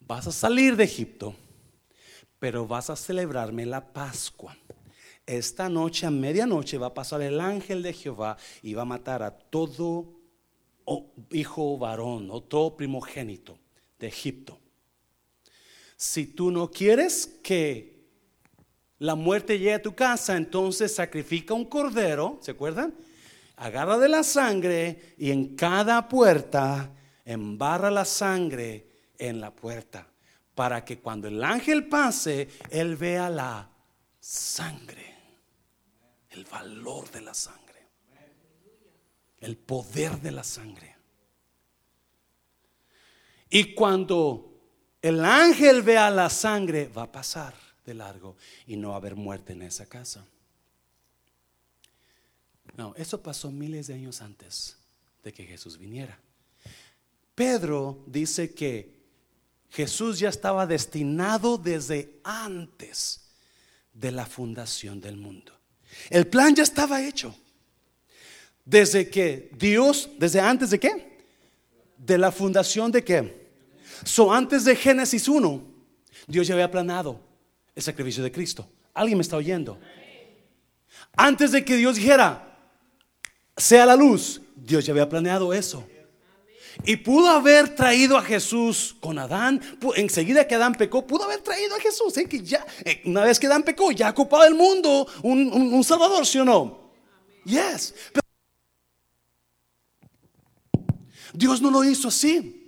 [0.00, 1.34] vas a salir de Egipto,
[2.38, 4.56] pero vas a celebrarme la Pascua.
[5.26, 9.22] Esta noche a medianoche va a pasar el ángel de Jehová y va a matar
[9.22, 10.18] a todo
[11.30, 13.58] hijo varón o todo primogénito
[13.98, 14.58] de Egipto.
[15.96, 18.01] Si tú no quieres que
[19.02, 22.94] la muerte llegue a tu casa, entonces sacrifica un cordero, ¿se acuerdan?
[23.56, 26.88] Agarra de la sangre y en cada puerta
[27.24, 28.86] embarra la sangre
[29.18, 30.06] en la puerta
[30.54, 33.68] para que cuando el ángel pase, él vea la
[34.20, 35.16] sangre,
[36.30, 37.88] el valor de la sangre,
[39.40, 40.94] el poder de la sangre.
[43.50, 44.60] Y cuando
[45.02, 49.62] el ángel vea la sangre, va a pasar de largo y no haber muerte en
[49.62, 50.24] esa casa.
[52.76, 54.76] No, eso pasó miles de años antes
[55.22, 56.18] de que Jesús viniera.
[57.34, 59.02] Pedro dice que
[59.70, 63.22] Jesús ya estaba destinado desde antes
[63.92, 65.52] de la fundación del mundo.
[66.10, 67.34] El plan ya estaba hecho.
[68.64, 71.18] Desde que Dios, desde antes de qué?
[71.98, 73.50] De la fundación de qué?
[74.04, 75.62] So antes de Génesis 1,
[76.26, 77.31] Dios ya había planeado
[77.74, 78.68] el sacrificio de Cristo.
[78.94, 79.78] ¿Alguien me está oyendo?
[81.16, 82.58] Antes de que Dios dijera,
[83.56, 85.86] sea la luz, Dios ya había planeado eso.
[86.84, 89.60] Y pudo haber traído a Jesús con Adán.
[89.94, 92.16] Enseguida que Adán pecó, pudo haber traído a Jesús.
[92.16, 92.26] ¿eh?
[92.26, 96.38] Que ya, eh, una vez que Adán pecó, ya ocupaba el mundo un, Salvador, ¿sí
[96.38, 96.92] o no?
[97.44, 97.94] Yes.
[101.34, 102.61] Dios no lo hizo así.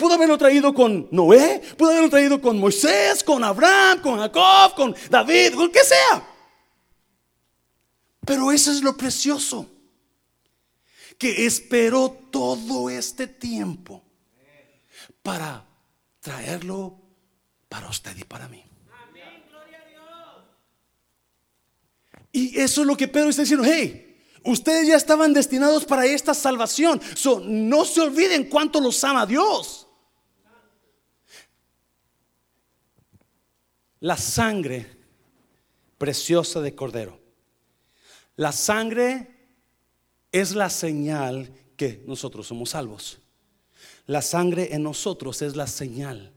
[0.00, 4.96] Pudo haberlo traído con Noé, pudo haberlo traído con Moisés, con Abraham, con Jacob, con
[5.10, 6.26] David, con que sea.
[8.24, 9.66] Pero eso es lo precioso
[11.18, 14.02] que esperó todo este tiempo
[15.22, 15.66] para
[16.20, 16.98] traerlo
[17.68, 18.64] para usted y para mí.
[22.32, 26.32] Y eso es lo que Pedro está diciendo, hey, ustedes ya estaban destinados para esta
[26.32, 27.02] salvación.
[27.44, 29.88] no se olviden cuánto los ama Dios.
[34.00, 34.86] La sangre
[35.98, 37.20] preciosa de Cordero.
[38.36, 39.28] La sangre
[40.32, 43.20] es la señal que nosotros somos salvos.
[44.06, 46.32] La sangre en nosotros es la señal.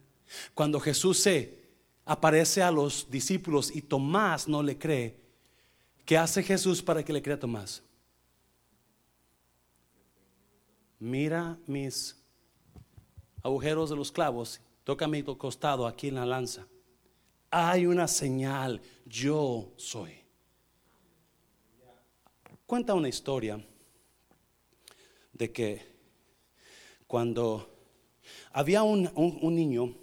[0.54, 1.64] Cuando Jesús se
[2.04, 5.18] aparece a los discípulos y Tomás no le cree,
[6.06, 7.82] ¿qué hace Jesús para que le crea Tomás?
[11.00, 12.18] Mira mis
[13.42, 16.68] agujeros de los clavos, toca mi costado aquí en la lanza.
[17.56, 20.12] Hay una señal, yo soy.
[22.66, 23.64] Cuenta una historia
[25.34, 25.86] de que
[27.06, 27.70] cuando
[28.54, 29.04] había un,
[29.54, 29.96] niño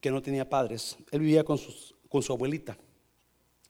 [0.00, 1.60] que no tenía padres, él vivía con,
[2.08, 2.76] con su abuelita,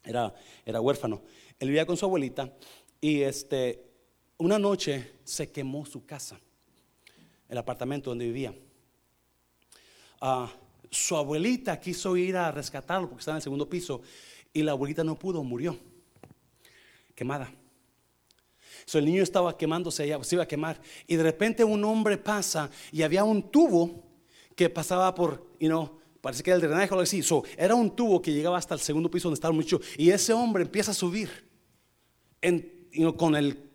[0.03, 1.20] era, era huérfano,
[1.59, 2.57] él vivía con su abuelita
[3.03, 3.85] y este,
[4.38, 6.40] una noche se quemó su casa,
[7.51, 8.55] el apartamento donde vivía.
[10.22, 10.51] Ah,
[10.90, 14.03] su abuelita quiso ir a rescatarlo porque estaba en el segundo piso
[14.53, 15.79] y la abuelita no pudo, murió,
[17.14, 17.53] quemada
[18.96, 20.81] el niño estaba quemándose, se iba a quemar.
[21.07, 24.05] Y de repente un hombre pasa y había un tubo
[24.57, 27.20] que pasaba por, y no parece que era el drenaje o algo así.
[27.57, 29.81] era un tubo que llegaba hasta el segundo piso donde estaba mucho.
[29.98, 31.29] Y ese hombre empieza a subir
[33.16, 33.67] con el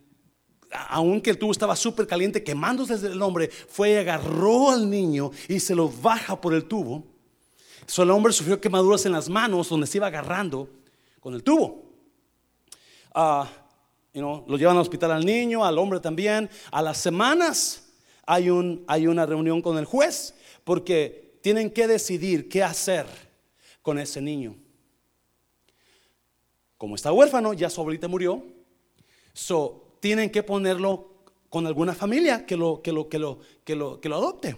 [0.90, 5.32] aunque el tubo estaba súper caliente, quemándose desde el hombre, fue y agarró al niño
[5.48, 7.04] y se lo baja por el tubo.
[7.98, 10.70] el hombre sufrió quemaduras en las manos donde se iba agarrando
[11.20, 11.84] con el tubo.
[13.14, 13.48] Ah,
[14.14, 16.50] lo llevan al hospital al niño, al hombre también.
[16.72, 17.94] A las semanas
[18.26, 23.06] hay, un, hay una reunión con el juez porque tienen que decidir qué hacer
[23.82, 24.56] con ese niño.
[26.78, 28.44] Como está huérfano, ya su abuelita murió,
[29.34, 31.12] so, tienen que ponerlo
[31.48, 34.58] con alguna familia que lo, que lo, que lo, que lo, que lo adopte.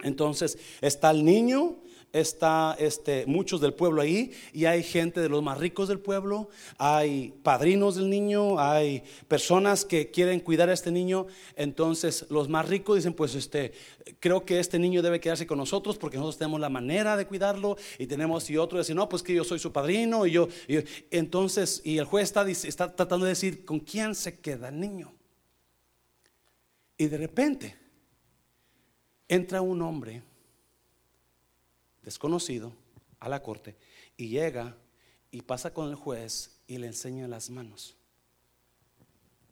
[0.00, 1.76] Entonces está el niño,
[2.14, 6.48] está este, muchos del pueblo ahí y hay gente de los más ricos del pueblo,
[6.78, 11.26] hay padrinos del niño, hay personas que quieren cuidar a este niño.
[11.56, 13.72] Entonces los más ricos dicen, pues este,
[14.20, 17.76] creo que este niño debe quedarse con nosotros porque nosotros tenemos la manera de cuidarlo
[17.98, 20.48] y tenemos y otro dice, no, pues que yo soy su padrino y yo,
[21.10, 25.12] entonces, y el juez está, está tratando de decir, ¿con quién se queda el niño?
[26.96, 27.76] Y de repente
[29.26, 30.22] entra un hombre
[32.04, 32.72] desconocido
[33.18, 33.76] a la corte
[34.16, 34.76] y llega
[35.30, 37.96] y pasa con el juez y le enseña las manos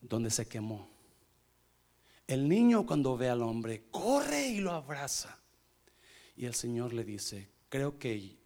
[0.02, 0.88] donde se quemó.
[2.26, 5.38] El niño cuando ve al hombre corre y lo abraza.
[6.36, 8.36] Y el Señor le dice, creo que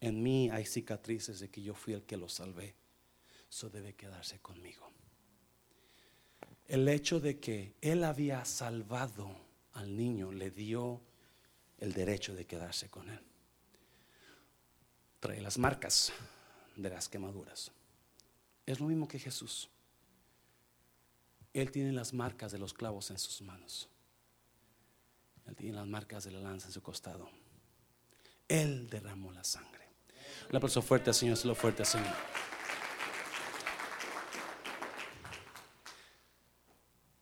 [0.00, 2.74] en mí hay cicatrices de que yo fui el que lo salvé.
[3.48, 4.90] Eso debe quedarse conmigo.
[6.66, 9.30] El hecho de que él había salvado
[9.72, 11.02] al niño le dio
[11.78, 13.20] el derecho de quedarse con él.
[15.24, 16.12] Trae las marcas
[16.76, 17.70] de las quemaduras.
[18.66, 19.70] Es lo mismo que Jesús.
[21.54, 23.88] Él tiene las marcas de los clavos en sus manos.
[25.46, 27.30] Él tiene las marcas de la lanza en su costado.
[28.46, 29.88] Él derramó la sangre.
[30.50, 32.14] La persona fuerte Señor, lo fuerte Señor.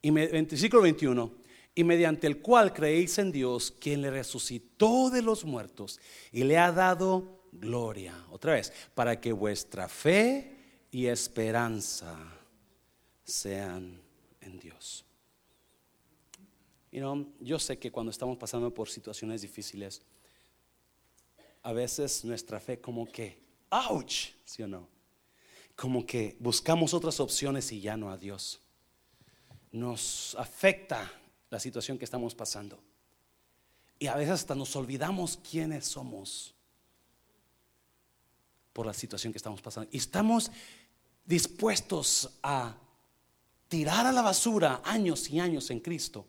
[0.01, 1.33] Y versículo 21,
[1.77, 6.01] y mediante el cual creéis en Dios, quien le resucitó de los muertos
[6.33, 8.27] y le ha dado gloria.
[8.31, 10.57] Otra vez, para que vuestra fe
[10.91, 12.17] y esperanza
[13.25, 14.01] sean
[14.41, 15.05] en Dios.
[16.91, 20.03] You know, yo sé que cuando estamos pasando por situaciones difíciles,
[21.63, 23.39] a veces nuestra fe como que,
[23.71, 24.89] ouch, ¿sí o no?
[25.77, 28.61] Como que buscamos otras opciones y ya no a Dios.
[29.71, 31.11] Nos afecta
[31.49, 32.83] la situación que estamos pasando.
[33.99, 36.55] Y a veces hasta nos olvidamos quiénes somos
[38.73, 39.91] por la situación que estamos pasando.
[39.93, 40.51] Y estamos
[41.25, 42.77] dispuestos a
[43.69, 46.27] tirar a la basura años y años en Cristo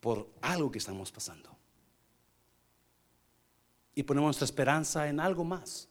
[0.00, 1.56] por algo que estamos pasando.
[3.94, 5.88] Y ponemos nuestra esperanza en algo más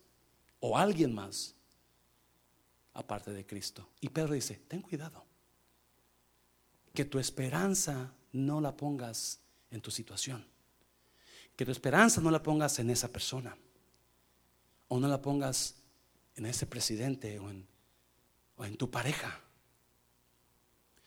[0.60, 1.56] o alguien más
[2.94, 3.90] aparte de Cristo.
[4.02, 5.26] Y Pedro dice, ten cuidado,
[6.94, 9.40] que tu esperanza no la pongas
[9.72, 10.46] en tu situación,
[11.56, 13.58] que tu esperanza no la pongas en esa persona,
[14.94, 15.74] o no la pongas
[16.36, 19.42] en ese presidente o en, tu pareja.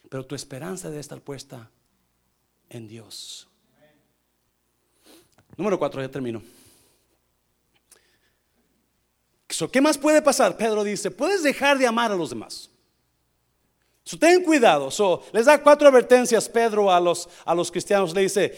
[0.09, 1.71] Pero tu esperanza debe estar puesta
[2.69, 3.47] en Dios.
[5.57, 6.43] Número cuatro, ya termino.
[9.71, 10.57] ¿Qué más puede pasar?
[10.57, 12.69] Pedro dice, puedes dejar de amar a los demás.
[14.09, 14.89] So, ten cuidado.
[14.93, 18.15] So, les da cuatro advertencias Pedro a los, a los cristianos.
[18.15, 18.51] Le dice,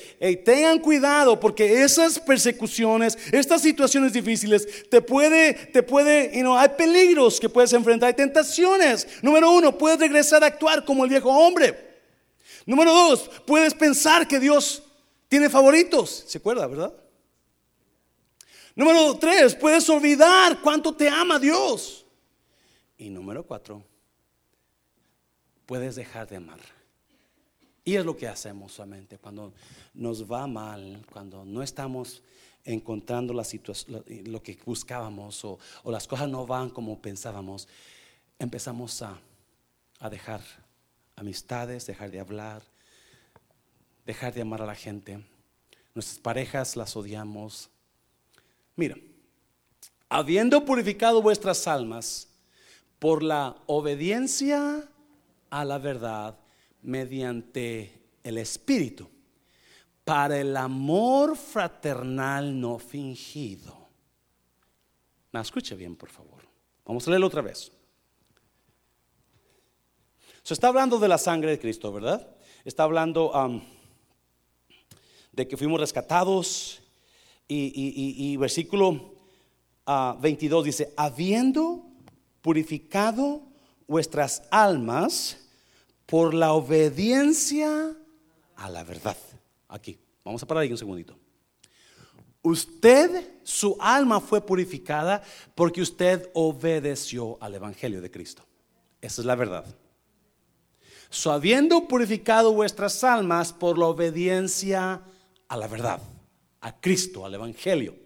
[0.44, 6.68] tengan cuidado porque esas persecuciones, estas situaciones difíciles, te puede, te puede, you know, hay
[6.76, 9.08] peligros que puedes enfrentar, hay tentaciones.
[9.22, 11.96] Número uno, puedes regresar a actuar como el viejo hombre.
[12.66, 14.82] Número dos, puedes pensar que Dios
[15.28, 16.24] tiene favoritos.
[16.26, 16.92] ¿Se acuerda, verdad?
[18.74, 22.04] Número tres, puedes olvidar cuánto te ama Dios.
[22.98, 23.82] Y número cuatro,
[25.68, 26.60] puedes dejar de amar.
[27.84, 29.52] Y es lo que hacemos solamente cuando
[29.92, 32.22] nos va mal, cuando no estamos
[32.64, 37.68] encontrando la situación, lo que buscábamos o, las cosas no van como pensábamos,
[38.38, 39.18] empezamos a,
[40.00, 40.40] a dejar
[41.16, 42.62] amistades, dejar de hablar,
[44.06, 45.22] dejar de amar a la gente.
[45.94, 47.68] Nuestras parejas las odiamos.
[48.74, 48.96] Mira,
[50.08, 52.26] habiendo purificado vuestras almas
[52.98, 54.88] por la obediencia
[55.50, 56.38] a la verdad
[56.82, 59.08] mediante el Espíritu,
[60.04, 63.76] para el amor fraternal no fingido.
[65.32, 66.42] Me escuche bien, por favor.
[66.84, 67.70] Vamos a leerlo otra vez.
[70.42, 72.26] Se está hablando de la sangre de Cristo, ¿verdad?
[72.64, 73.60] Está hablando um,
[75.32, 76.82] de que fuimos rescatados.
[77.50, 79.14] Y, versículo
[80.20, 81.86] 22 uh, dice, habiendo
[82.42, 83.42] purificado
[83.88, 85.38] vuestras almas
[86.06, 87.96] por la obediencia
[88.54, 89.16] a la verdad.
[89.66, 91.18] Aquí, vamos a parar ahí un segundito.
[92.42, 95.22] Usted, su alma fue purificada
[95.54, 98.46] porque usted obedeció al Evangelio de Cristo.
[99.00, 99.64] Esa es la verdad.
[101.10, 105.02] So, habiendo purificado vuestras almas por la obediencia
[105.48, 106.00] a la verdad,
[106.60, 107.96] a Cristo, al Evangelio.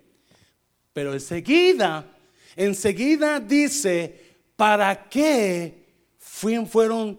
[0.93, 2.07] Pero enseguida,
[2.55, 5.83] enseguida dice, ¿para qué
[6.19, 7.19] fueron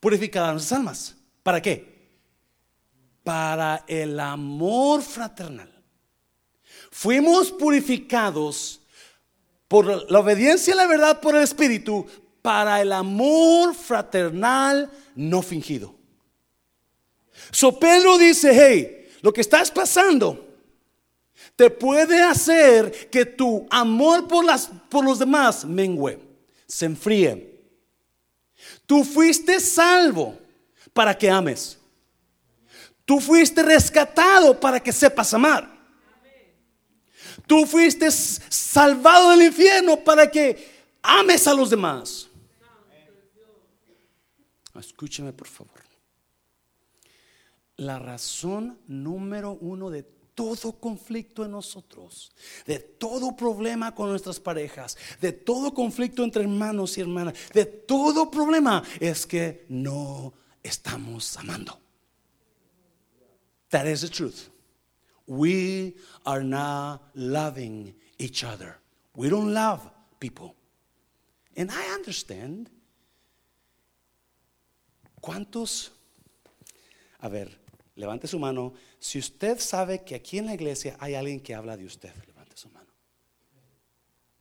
[0.00, 1.16] purificadas nuestras almas?
[1.42, 1.94] ¿Para qué?
[3.22, 5.70] Para el amor fraternal.
[6.90, 8.80] Fuimos purificados
[9.68, 12.06] por la obediencia a la verdad por el Espíritu
[12.42, 15.94] para el amor fraternal no fingido.
[17.50, 20.46] So Pedro dice, hey, lo que estás pasando
[21.56, 26.23] te puede hacer que tu amor por, las, por los demás mengüe
[26.74, 27.54] se enfríe.
[28.84, 30.36] Tú fuiste salvo,
[30.92, 31.78] para que ames.
[33.04, 35.72] Tú fuiste rescatado para que sepas amar.
[37.46, 40.68] Tú fuiste salvado del infierno para que
[41.00, 42.28] ames a los demás.
[44.76, 45.80] Escúcheme por favor.
[47.76, 50.02] La razón número uno de
[50.34, 52.32] todo conflicto en nosotros,
[52.66, 58.30] de todo problema con nuestras parejas, de todo conflicto entre hermanos y hermanas, de todo
[58.30, 61.78] problema es que no estamos amando.
[63.70, 64.50] That is the truth.
[65.26, 68.78] We are not loving each other.
[69.16, 69.80] We don't love
[70.20, 70.54] people.
[71.56, 72.70] And I understand.
[75.20, 75.90] ¿Cuántos?
[77.20, 77.58] A ver,
[77.96, 78.74] levante su mano.
[79.04, 82.56] Si usted sabe que aquí en la iglesia hay alguien que habla de usted, levante
[82.56, 82.88] su mano.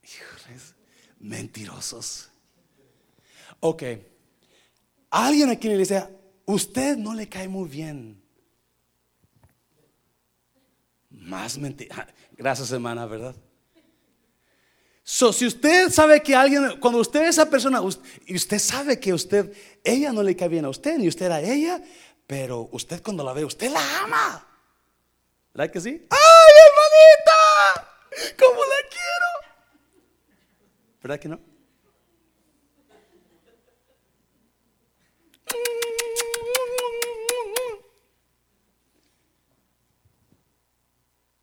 [0.02, 0.74] Híjoles,
[1.20, 2.30] mentirosos.
[3.60, 3.84] Ok.
[5.10, 6.10] Alguien aquí en la iglesia,
[6.46, 8.24] usted no le cae muy bien.
[11.10, 12.08] Más mentira.
[12.32, 13.36] Gracias, hermana, ¿verdad?
[15.04, 17.82] So, si usted sabe que alguien, cuando usted es esa persona,
[18.26, 19.54] y usted sabe que usted,
[19.84, 21.84] ella no le cae bien a usted, ni usted a ella,
[22.26, 24.50] pero usted cuando la ve, usted la ama.
[25.54, 26.08] ¿Verdad que sí?
[26.10, 28.36] ¡Ay, hermanita!
[28.40, 29.30] ¿Cómo la quiero?
[31.02, 31.40] ¿Verdad que no?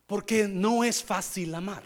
[0.09, 1.85] Porque no es fácil amar.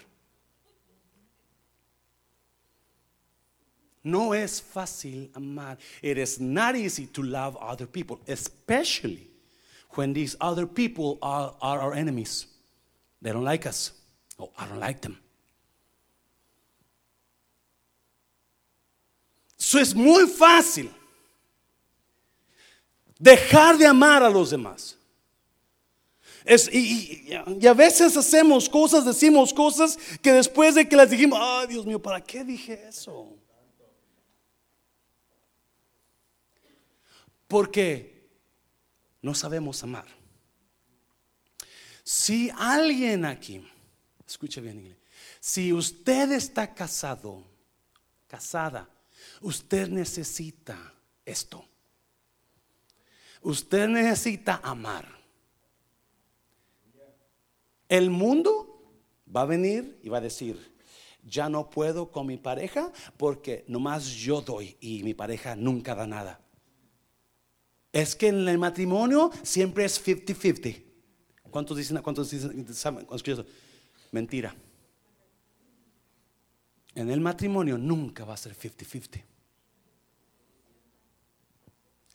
[4.02, 5.76] No es fácil amar.
[6.00, 9.33] It is not easy to love other people, especially
[9.96, 12.46] when these other people are, are our enemies.
[13.22, 13.92] They don't like us.
[14.38, 15.18] Oh, I don't like them.
[19.58, 20.90] Eso es muy fácil.
[23.18, 24.96] Dejar de amar a los demás.
[26.70, 31.86] Y, a veces hacemos cosas, decimos cosas que después de que las dijimos, ay Dios
[31.86, 33.34] mío, ¿para qué dije eso?
[37.48, 38.13] Porque
[39.24, 40.04] no sabemos amar.
[42.02, 43.66] Si alguien aquí,
[44.28, 44.98] escuche bien,
[45.40, 47.42] si usted está casado,
[48.26, 48.86] casada,
[49.40, 50.92] usted necesita
[51.24, 51.64] esto.
[53.40, 55.08] Usted necesita amar.
[57.88, 58.92] El mundo
[59.34, 60.74] va a venir y va a decir,
[61.22, 66.06] ya no puedo con mi pareja porque nomás yo doy y mi pareja nunca da
[66.06, 66.43] nada.
[67.94, 70.82] Es que en el matrimonio siempre es 50-50.
[71.48, 72.02] ¿Cuántos dicen?
[72.02, 72.66] ¿Cuántos dicen?
[74.10, 74.52] Mentira.
[76.96, 79.22] En el matrimonio nunca va a ser 50-50.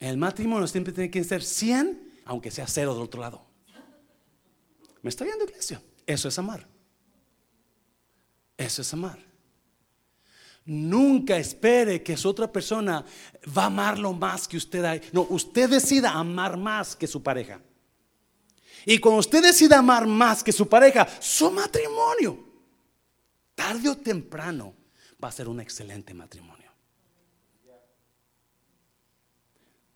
[0.02, 3.42] En el matrimonio siempre tiene que ser 100, aunque sea cero del otro lado.
[5.02, 5.82] ¿Me está viendo, iglesia?
[6.06, 6.68] Eso es amar.
[8.58, 9.29] Eso es amar.
[10.70, 13.04] Nunca espere que su otra persona
[13.58, 15.04] va a amarlo más que usted.
[15.12, 17.60] No, usted decida amar más que su pareja.
[18.86, 22.38] Y cuando usted decida amar más que su pareja, su matrimonio,
[23.56, 24.76] tarde o temprano,
[25.24, 26.72] va a ser un excelente matrimonio.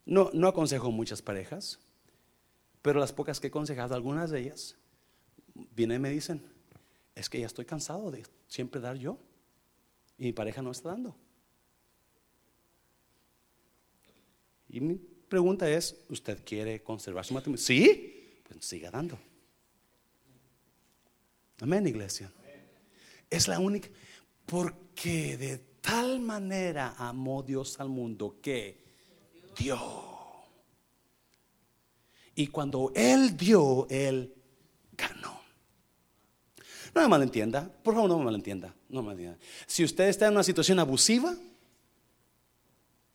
[0.06, 1.78] No, no aconsejo muchas parejas,
[2.82, 4.76] pero las pocas que he aconsejado, algunas de ellas,
[5.54, 6.52] vienen y me dicen,
[7.14, 9.20] es que ya estoy cansado de siempre dar yo.
[10.24, 11.14] Y mi pareja no está dando.
[14.70, 17.62] Y mi pregunta es, ¿usted quiere conservar su matrimonio?
[17.62, 19.20] Sí, pues siga dando.
[21.60, 22.32] Amén, iglesia.
[23.30, 23.90] Es la única,
[24.46, 28.82] porque de tal manera amó Dios al mundo que
[29.58, 29.78] dio.
[32.34, 34.34] Y cuando Él dio, Él
[34.94, 35.43] ganó.
[36.94, 38.74] No me malentienda, por favor, no me malentienda.
[38.90, 39.40] No me malentienda.
[39.66, 41.36] Si usted está en una situación abusiva,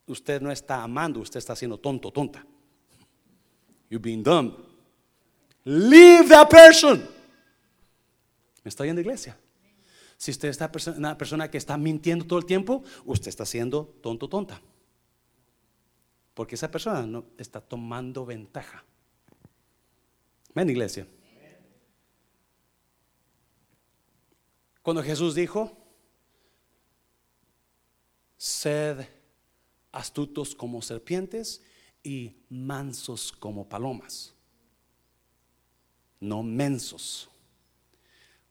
[0.07, 2.45] usted no está amando, usted está siendo tonto, tonta.
[3.89, 4.53] You're being dumb.
[5.65, 7.07] Leave that person.
[8.65, 9.39] ¿Me está oyendo, iglesia?
[10.17, 14.29] Si usted está una persona que está mintiendo todo el tiempo, usted está siendo tonto,
[14.29, 14.61] tonta.
[16.35, 18.85] Porque esa persona no está tomando ventaja.
[20.55, 21.07] Ven, iglesia.
[24.83, 25.77] Cuando Jesús dijo,
[28.37, 29.07] sed
[29.93, 31.63] astutos como serpientes
[32.03, 34.35] y mansos como palomas,
[36.21, 37.29] no mensos.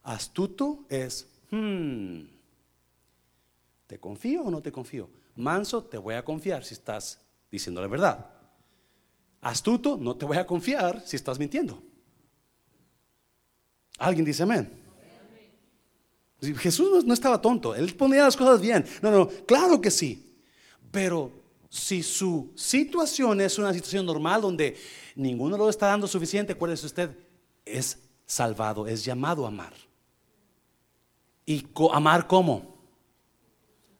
[0.04, 2.22] Astuto es, hmm,
[3.88, 5.10] ¿te confío o no te confío?
[5.36, 7.20] Manso, te voy a confiar si estás
[7.52, 8.30] diciendo la verdad.
[9.42, 11.82] astuto, no te voy a confiar si estás mintiendo.
[13.98, 14.87] Alguien dice amén.
[16.42, 18.86] Jesús no estaba tonto, él ponía las cosas bien.
[19.02, 20.36] No, no, claro que sí.
[20.92, 21.32] Pero
[21.70, 24.78] si su situación es una situación normal donde
[25.16, 27.10] ninguno lo está dando suficiente, acuérdese usted,
[27.66, 29.74] es salvado, es llamado a amar.
[31.46, 32.78] ¿Y amar cómo?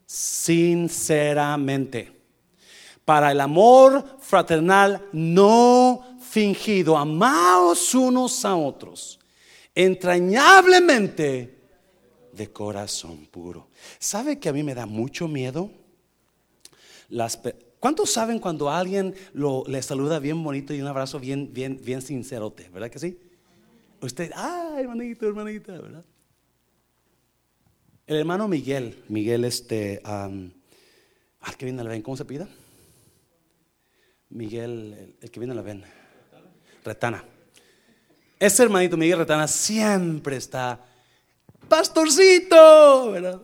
[0.06, 2.14] Sinceramente.
[3.04, 9.18] Para el amor fraternal no fingido, amaos unos a otros,
[9.74, 11.57] entrañablemente
[12.38, 13.68] de corazón puro.
[14.00, 15.72] ¿Sabe que a mí me da mucho miedo?
[17.80, 22.02] ¿Cuántos saben cuando alguien lo, le saluda bien bonito y un abrazo bien, bien, bien
[22.02, 22.70] sincerote?
[22.70, 23.18] ¿Verdad que sí?
[24.02, 26.06] Usted, ah, hermanito, hermanita, ¿verdad?
[28.06, 30.54] El hermano Miguel, Miguel, este, al
[31.58, 32.48] que viene la ven, ¿cómo se pida?
[34.30, 35.84] Miguel, el, que viene la ven,
[36.86, 37.24] Retana.
[38.40, 40.86] Ese hermanito Miguel Retana siempre está,
[41.68, 43.42] pastorcito, ¿verdad?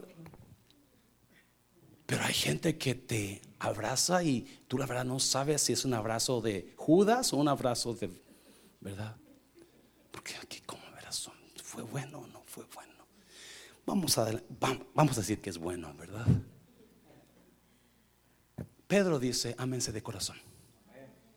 [2.06, 5.94] Pero hay gente que te abraza y tú la verdad no sabes si es un
[5.94, 8.10] abrazo de Judas o un abrazo de,
[8.82, 9.16] ¿verdad?
[10.12, 11.30] Porque aquí, como verás,
[11.64, 12.94] fue bueno o no fue bueno.
[13.86, 14.32] Vamos a,
[14.94, 16.26] vamos a decir que es bueno, ¿verdad?
[18.88, 20.38] Pedro dice, ámense de corazón.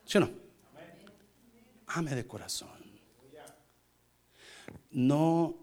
[0.05, 0.30] ¿Sí o no?
[1.87, 2.68] Ame de corazón.
[4.91, 5.57] No,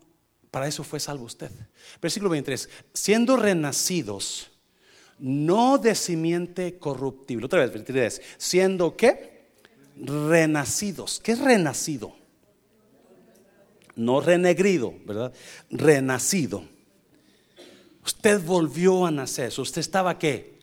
[0.54, 1.50] para eso fue salvo usted.
[2.00, 4.52] Versículo 23, siendo renacidos,
[5.18, 7.48] no de simiente corruptible.
[7.48, 9.50] Otra vez, 23, siendo qué?
[9.98, 11.20] Renacidos.
[11.20, 12.16] ¿Qué es renacido?
[13.96, 15.34] No renegrido, ¿verdad?
[15.72, 16.64] Renacido
[18.06, 19.54] Usted volvió a nacer.
[19.58, 20.60] ¿Usted estaba qué?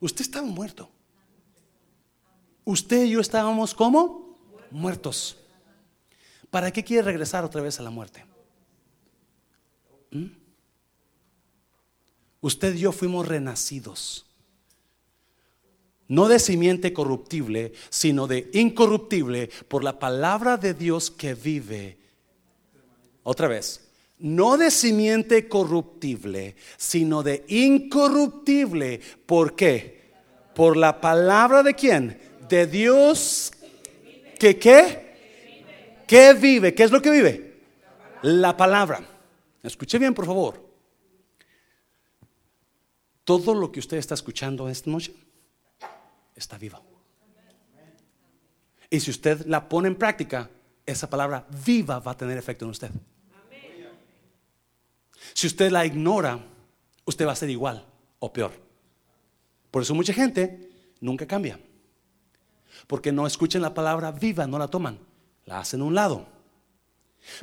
[0.00, 0.90] Usted estaba muerto.
[2.64, 4.38] Usted y yo estábamos como
[4.70, 5.36] muertos.
[6.50, 8.24] ¿Para qué quiere regresar otra vez a la muerte?
[12.40, 14.26] Usted y yo fuimos renacidos.
[16.06, 21.98] No de simiente corruptible, sino de incorruptible por la palabra de Dios que vive.
[23.24, 29.00] Otra vez, no de simiente corruptible, sino de incorruptible.
[29.26, 30.12] ¿Por qué?
[30.54, 32.18] Por la palabra de quién?
[32.48, 33.52] De Dios
[34.38, 35.08] que qué?
[36.06, 36.72] ¿Qué vive?
[36.72, 37.60] ¿Qué es lo que vive?
[38.22, 39.06] La palabra.
[39.62, 40.67] Escuche bien, por favor.
[43.28, 45.14] Todo lo que usted está escuchando esta noche
[46.34, 46.80] está vivo.
[48.88, 50.48] Y si usted la pone en práctica,
[50.86, 52.90] esa palabra viva va a tener efecto en usted.
[55.34, 56.42] Si usted la ignora,
[57.04, 57.84] usted va a ser igual
[58.18, 58.52] o peor.
[59.70, 61.60] Por eso mucha gente nunca cambia.
[62.86, 64.98] Porque no escuchan la palabra viva, no la toman,
[65.44, 66.26] la hacen a un lado.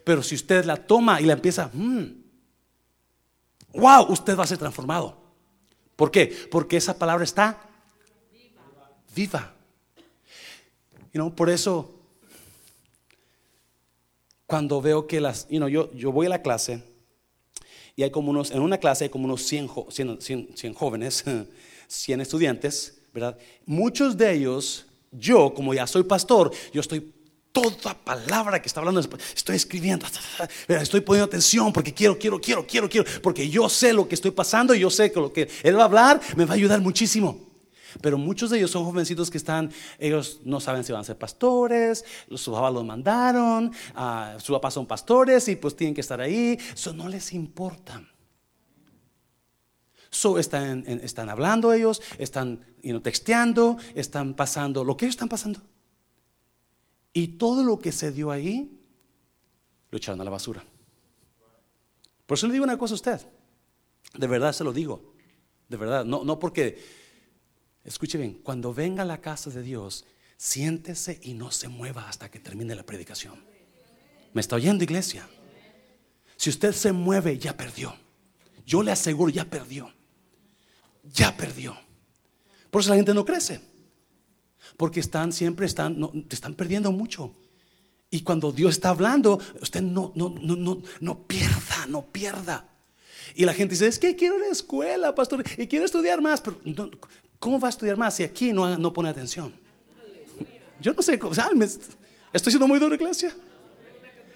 [0.04, 1.70] Pero si usted la toma y la empieza,
[3.72, 5.25] wow, mm, usted va a ser transformado.
[5.96, 6.28] ¿Por qué?
[6.52, 7.62] Porque esa palabra está
[9.16, 9.54] viva.
[11.36, 11.96] por eso,
[14.46, 16.84] cuando veo que las, you yo, yo voy a la clase,
[17.96, 19.70] y hay como unos, en una clase hay como unos 100,
[20.54, 21.24] 100, jóvenes,
[21.88, 23.38] 100 estudiantes, ¿verdad?
[23.66, 27.14] Muchos de ellos, yo como ya soy pastor, yo estoy
[27.56, 30.06] toda palabra que está hablando, estoy escribiendo,
[30.68, 34.32] estoy poniendo atención porque quiero, quiero, quiero, quiero, quiero, porque yo sé lo que estoy
[34.32, 36.82] pasando y yo sé que lo que él va a hablar me va a ayudar
[36.82, 37.40] muchísimo.
[38.02, 41.18] Pero muchos de ellos son jovencitos que están, ellos no saben si van a ser
[41.18, 46.20] pastores, sus papás los mandaron, uh, sus papás son pastores y pues tienen que estar
[46.20, 48.04] ahí, eso no les importa.
[50.10, 52.66] So, están, están hablando ellos, están
[53.02, 55.62] texteando, están pasando lo que ellos están pasando.
[57.16, 58.80] Y todo lo que se dio ahí,
[59.90, 60.64] lo echaron a la basura.
[62.28, 63.22] Por eso le digo una cosa a usted.
[64.14, 65.16] De verdad se lo digo.
[65.68, 66.06] De verdad.
[66.06, 66.78] No, no porque
[67.86, 70.06] Escuche bien, cuando venga a la casa de Dios,
[70.38, 73.46] siéntese y no se mueva hasta que termine la predicación.
[74.34, 75.30] ¿Me está oyendo, iglesia?
[76.36, 77.96] Si usted se mueve, ya perdió.
[78.66, 79.94] Yo le aseguro, ya perdió.
[81.04, 81.78] Ya perdió.
[82.72, 83.62] Por eso la gente no crece.
[84.78, 85.98] Porque están siempre están,
[86.30, 87.34] están perdiendo mucho.
[88.10, 92.70] Y cuando Dios está hablando, usted no, no, no, no, no pierda, no pierda.
[93.36, 96.22] Y la gente dice, es que quiero ir a la escuela, pastor, y quiero estudiar
[96.22, 96.42] más.
[96.42, 96.60] Pero
[97.40, 99.54] ¿Cómo va a estudiar más si aquí no, no pone atención?
[100.80, 101.20] Yo no sé,
[102.34, 103.36] estoy siendo muy duro, iglesia.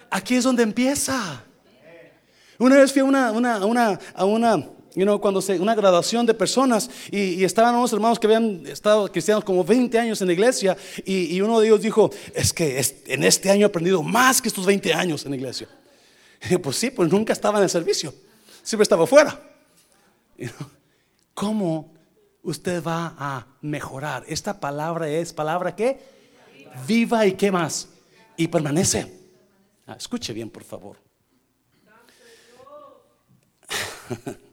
[0.09, 1.43] Aquí es donde empieza.
[2.57, 6.25] Una vez fui a una, una, una, a una You know, cuando se, una graduación
[6.25, 10.33] de personas y, estaban unos hermanos que habían estado cristianos como 20 años en la
[10.33, 10.75] iglesia
[11.05, 14.65] y, uno de ellos dijo, es que en este año he aprendido más que estos
[14.65, 15.67] 20 años en la iglesia.
[16.63, 18.13] pues sí, pues nunca estaba en el servicio,
[18.63, 19.39] siempre estaba fuera.
[21.33, 21.93] ¿Cómo
[22.41, 24.23] usted va a mejorar?
[24.27, 25.99] Esta palabra es palabra que
[26.87, 27.89] viva y qué más
[28.37, 29.13] y permanece.
[29.85, 30.97] Ah, escuche bien, por favor.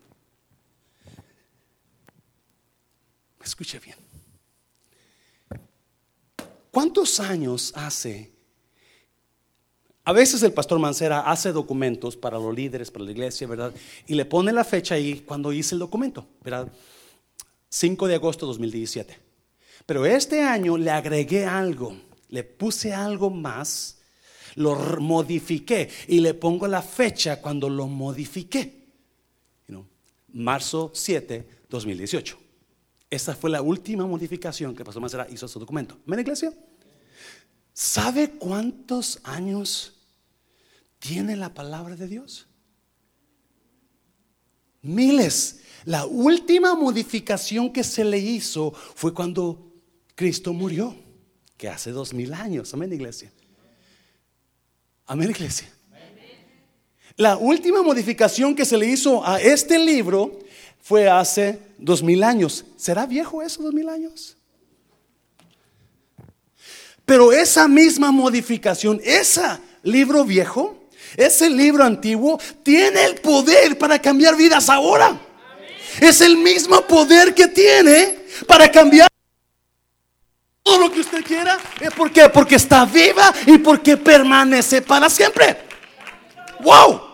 [3.46, 3.96] Escuche bien.
[6.72, 8.32] ¿Cuántos años hace?
[10.04, 13.72] A veces el pastor Mancera hace documentos para los líderes, para la iglesia, ¿verdad?
[14.06, 16.70] Y le pone la fecha ahí cuando hice el documento, ¿verdad?
[17.68, 19.18] 5 de agosto de 2017.
[19.86, 21.96] Pero este año le agregué algo,
[22.28, 24.00] le puse algo más,
[24.56, 28.86] lo modifiqué y le pongo la fecha cuando lo modifiqué.
[30.32, 32.45] Marzo 7, 2018.
[33.16, 35.98] Esa fue la última modificación que Pastor Mancera hizo a su documento.
[36.04, 36.52] ¿Ven, iglesia?
[37.72, 39.94] ¿Sabe cuántos años
[40.98, 42.46] tiene la palabra de Dios?
[44.82, 45.60] Miles.
[45.86, 49.72] La última modificación que se le hizo fue cuando
[50.14, 50.94] Cristo murió,
[51.56, 52.74] que hace dos mil años.
[52.74, 53.32] Amén, iglesia.
[55.06, 55.72] Amén, iglesia.
[57.16, 60.38] La última modificación que se le hizo a este libro
[60.86, 62.64] fue hace dos mil años.
[62.76, 64.36] ¿Será viejo eso, dos mil años?
[67.04, 69.42] Pero esa misma modificación, ese
[69.82, 75.18] libro viejo, ese libro antiguo, tiene el poder para cambiar vidas ahora.
[76.00, 79.08] Es el mismo poder que tiene para cambiar
[80.62, 81.58] todo lo que usted quiera.
[81.96, 82.28] ¿Por qué?
[82.28, 85.56] Porque está viva y porque permanece para siempre.
[86.60, 87.05] ¡Wow!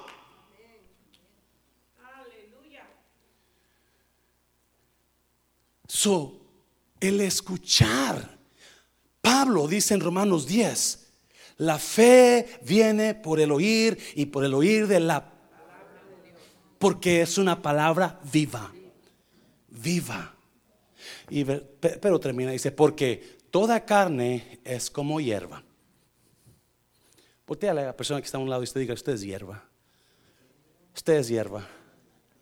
[6.02, 6.32] So,
[6.98, 8.36] el escuchar.
[9.20, 11.12] Pablo dice en Romanos 10,
[11.58, 15.32] la fe viene por el oír y por el oír de la...
[16.80, 18.72] Porque es una palabra viva,
[19.68, 20.34] viva.
[21.30, 25.62] Y, pero termina, dice, porque toda carne es como hierba.
[27.46, 29.62] Voltea a la persona que está a un lado y usted diga, usted es hierba.
[30.96, 31.64] Usted es hierba.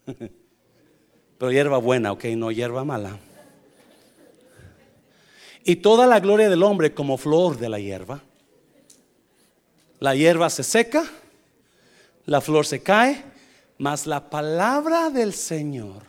[1.36, 3.18] Pero hierba buena, ok, no hierba mala.
[5.70, 8.24] Y toda la gloria del hombre como flor de la hierba.
[10.00, 11.08] La hierba se seca,
[12.26, 13.22] la flor se cae,
[13.78, 16.02] mas la palabra del Señor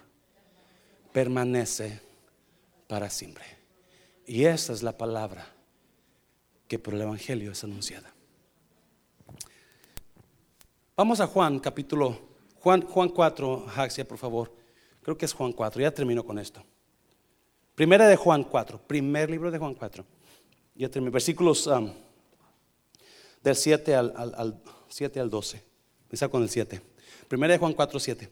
[1.13, 1.99] permanece
[2.87, 3.45] para siempre.
[4.25, 5.45] Y esa es la palabra
[6.67, 8.11] que por el Evangelio es anunciada.
[10.97, 12.19] Vamos a Juan, capítulo,
[12.61, 14.51] Juan, Juan 4, Jaxia, por favor.
[15.03, 16.63] Creo que es Juan 4, ya termino con esto.
[17.75, 20.05] Primera de Juan 4, primer libro de Juan 4.
[20.75, 21.91] Ya termino, versículos um,
[23.41, 25.63] del 7 al, al, 7 al 12.
[26.03, 26.81] Empieza con el 7.
[27.27, 28.29] Primera de Juan 4, 7.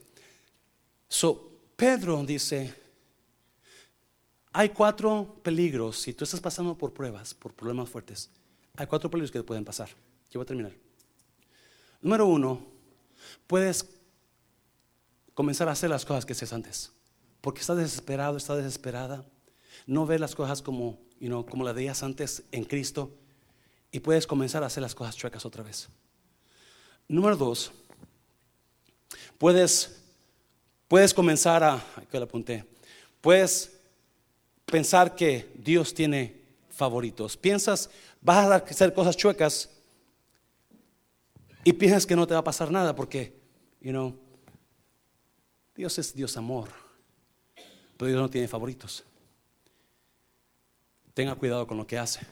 [1.07, 2.73] So, Pedro dice,
[4.51, 8.29] hay cuatro peligros, si tú estás pasando por pruebas, por problemas fuertes,
[8.75, 9.89] hay cuatro peligros que te pueden pasar.
[10.29, 10.73] Yo voy a terminar.
[12.01, 12.65] Número uno,
[13.47, 13.85] puedes
[15.33, 16.91] comenzar a hacer las cosas que hacías antes.
[17.41, 19.25] Porque estás desesperado, estás desesperada.
[19.85, 23.11] No ves las cosas como, you como las veías antes en Cristo.
[23.91, 25.89] Y puedes comenzar a hacer las cosas chuecas otra vez.
[27.07, 27.71] Número dos,
[29.39, 29.99] puedes,
[30.87, 32.63] puedes comenzar a, aquí lo apunté,
[33.19, 33.71] puedes
[34.65, 37.35] pensar que Dios tiene favoritos.
[37.35, 37.89] Piensas,
[38.21, 39.71] vas a hacer cosas chuecas
[41.63, 43.33] y piensas que no te va a pasar nada porque,
[43.81, 44.15] you know,
[45.75, 46.69] Dios es Dios amor,
[47.99, 49.03] pero Dios no tiene favoritos.
[51.13, 52.25] Tenga cuidado con lo que hace.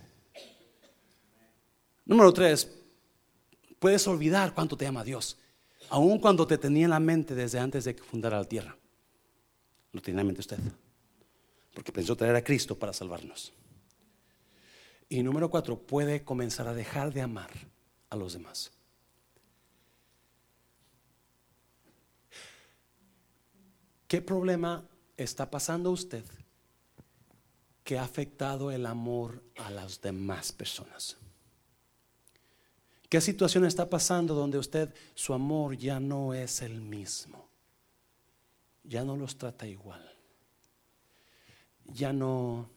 [2.05, 2.73] Número tres,
[3.77, 5.37] puedes olvidar cuánto te ama Dios,
[5.89, 8.77] aun cuando te tenía en la mente desde antes de que fundara la tierra.
[9.91, 10.57] Lo tenía en mente usted,
[11.73, 13.51] porque pensó traer a Cristo para salvarnos.
[15.09, 17.51] Y número cuatro, puede comenzar a dejar de amar
[18.09, 18.71] a los demás.
[24.07, 24.87] ¿Qué problema
[25.17, 26.23] está pasando usted
[27.83, 31.17] que ha afectado el amor a las demás personas?
[33.09, 37.47] ¿Qué situación está pasando donde usted, su amor ya no es el mismo?
[38.83, 40.03] Ya no los trata igual.
[41.85, 42.69] Ya no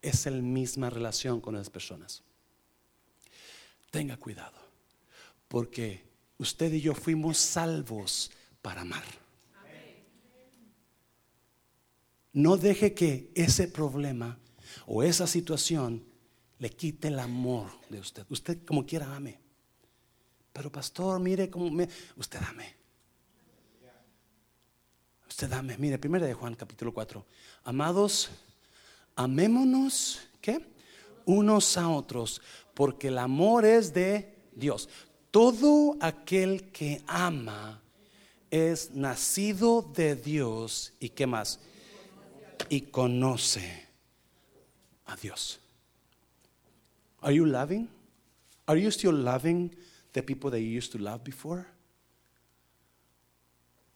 [0.00, 2.22] es la misma relación con las personas.
[3.90, 4.58] Tenga cuidado,
[5.48, 6.04] porque
[6.38, 8.30] usted y yo fuimos salvos
[8.62, 9.04] para amar.
[12.32, 14.38] No deje que ese problema
[14.86, 16.04] o esa situación
[16.58, 18.26] le quite el amor de usted.
[18.28, 19.38] Usted como quiera ame.
[20.52, 21.88] Pero pastor, mire cómo me...
[22.16, 22.74] Usted ame.
[25.28, 25.78] Usted ame.
[25.78, 27.24] Mire, primero de Juan capítulo 4.
[27.64, 28.28] Amados,
[29.14, 30.66] amémonos, ¿qué?
[31.24, 32.40] Unos a otros,
[32.74, 34.88] porque el amor es de Dios.
[35.30, 37.82] Todo aquel que ama
[38.50, 41.60] es nacido de Dios y qué más?
[42.68, 43.86] Y conoce
[45.06, 45.58] a Dios.
[47.22, 47.88] Are you loving?
[48.66, 49.74] Are you still loving
[50.12, 51.66] the people that you used to love before?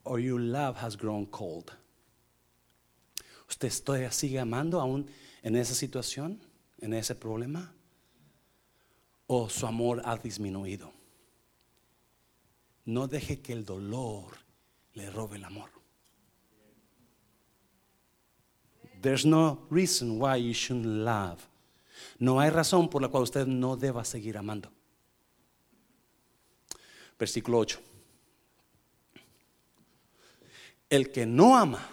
[0.03, 1.71] Or your love has grown cold?
[3.47, 3.69] ¿Usted
[4.11, 5.07] sigue amando aún
[5.43, 6.39] en esa situación,
[6.81, 7.71] en ese problema?
[9.27, 10.91] ¿O su amor ha disminuido?
[12.85, 14.35] No deje que el dolor
[14.95, 15.69] le robe el amor.
[19.03, 21.45] There's no reason why you shouldn't love.
[22.19, 24.71] No hay razón por la cual usted no deba seguir amando.
[27.19, 27.81] Versículo 8.
[30.89, 31.85] El que no ama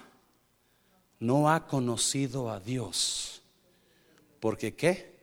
[1.19, 3.43] no ha conocido a Dios.
[4.39, 5.19] ¿Porque qué?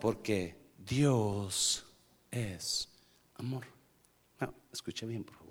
[0.00, 1.84] Porque Dios
[2.30, 2.88] es
[3.34, 3.66] amor.
[4.40, 5.43] No, escuche bien, por favor.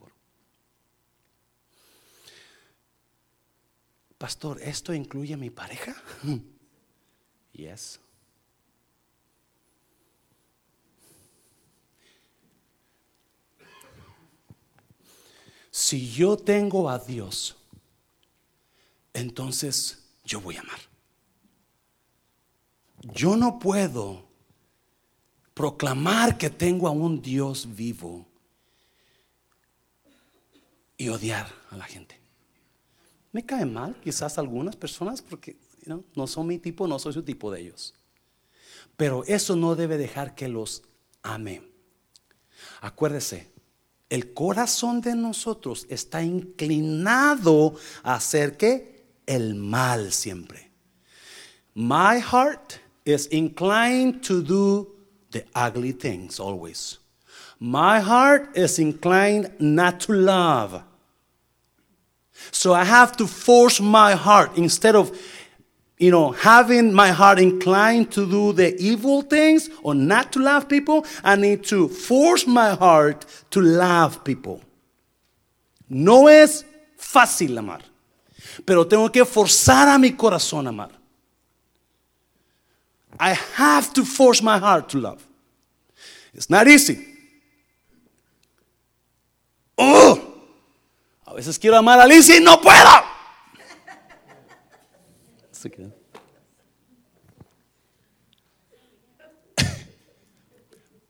[4.24, 5.94] Pastor, ¿esto incluye a mi pareja?
[7.52, 8.00] Yes.
[15.70, 17.58] Si yo tengo a Dios,
[19.14, 20.80] entonces yo voy a amar.
[23.14, 24.26] Yo no puedo
[25.54, 28.26] proclamar que tengo a un Dios vivo
[30.98, 32.23] y odiar a la gente.
[33.34, 35.58] Me cae mal quizás algunas personas porque
[36.16, 37.94] no son mi tipo, no soy su tipo de ellos.
[38.96, 40.84] Pero eso no debe dejar que los
[41.24, 41.62] ame.
[42.82, 43.52] Acuérdese,
[44.10, 50.72] el corazón de nosotros está inclinado a hacer que el mal siempre.
[51.74, 52.74] My heart
[53.04, 54.96] is inclined to do
[55.32, 57.00] the ugly things always.
[57.60, 60.84] My heart is inclined not to love.
[62.52, 65.12] So I have to force my heart instead of
[65.98, 70.68] you know, having my heart inclined to do the evil things or not to love
[70.68, 74.60] people, I need to force my heart to love people.
[75.88, 76.66] No es
[76.98, 77.82] fácil amar,
[78.66, 80.90] pero tengo que forzar a mi corazón a amar.
[83.20, 85.26] I have to force my heart to love.
[86.34, 87.08] It's not easy.
[89.78, 90.33] Oh,
[91.34, 92.90] a veces quiero amar a Alicia y no puedo.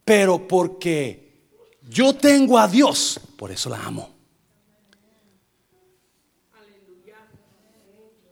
[0.06, 1.42] Pero porque
[1.90, 4.16] yo tengo a Dios, por eso la amo.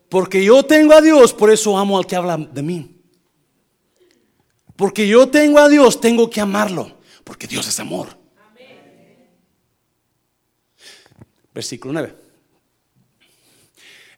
[0.07, 3.01] Porque yo tengo a Dios, por eso amo al que habla de mí.
[4.77, 6.99] Porque yo tengo a Dios, tengo que amarlo.
[7.25, 8.20] Porque Dios es amor.
[11.53, 12.15] Versículo 9.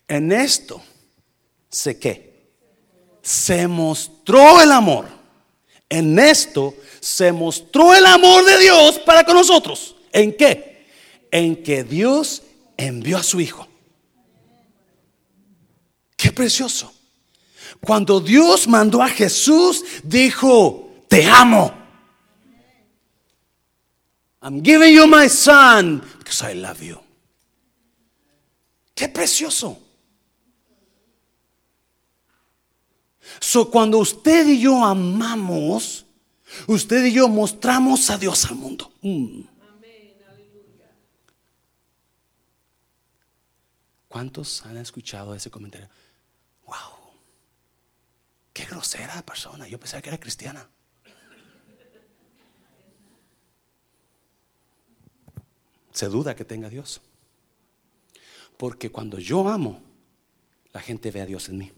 [0.08, 0.82] En esto
[1.70, 2.34] sé que
[3.22, 5.08] se mostró el amor.
[5.90, 9.96] En esto se mostró el amor de Dios para con nosotros.
[10.12, 10.88] ¿En qué?
[11.32, 12.44] En que Dios
[12.78, 13.68] envió a su Hijo.
[16.16, 16.94] Qué precioso.
[17.82, 21.74] Cuando Dios mandó a Jesús, dijo, te amo.
[24.42, 27.03] I'm giving you my son because I love you.
[28.94, 29.80] Qué precioso.
[33.40, 36.06] So, cuando usted y yo amamos,
[36.68, 38.92] usted y yo mostramos a Dios al mundo.
[39.02, 39.42] Mm.
[44.08, 45.90] ¿Cuántos han escuchado ese comentario?
[46.68, 46.76] Wow,
[48.54, 49.68] qué grosera persona.
[49.68, 50.70] Yo pensaba que era cristiana.
[55.92, 57.02] Se duda que tenga Dios.
[58.64, 59.82] Porque cuando yo amo,
[60.72, 61.72] la gente ve a Dios en mí.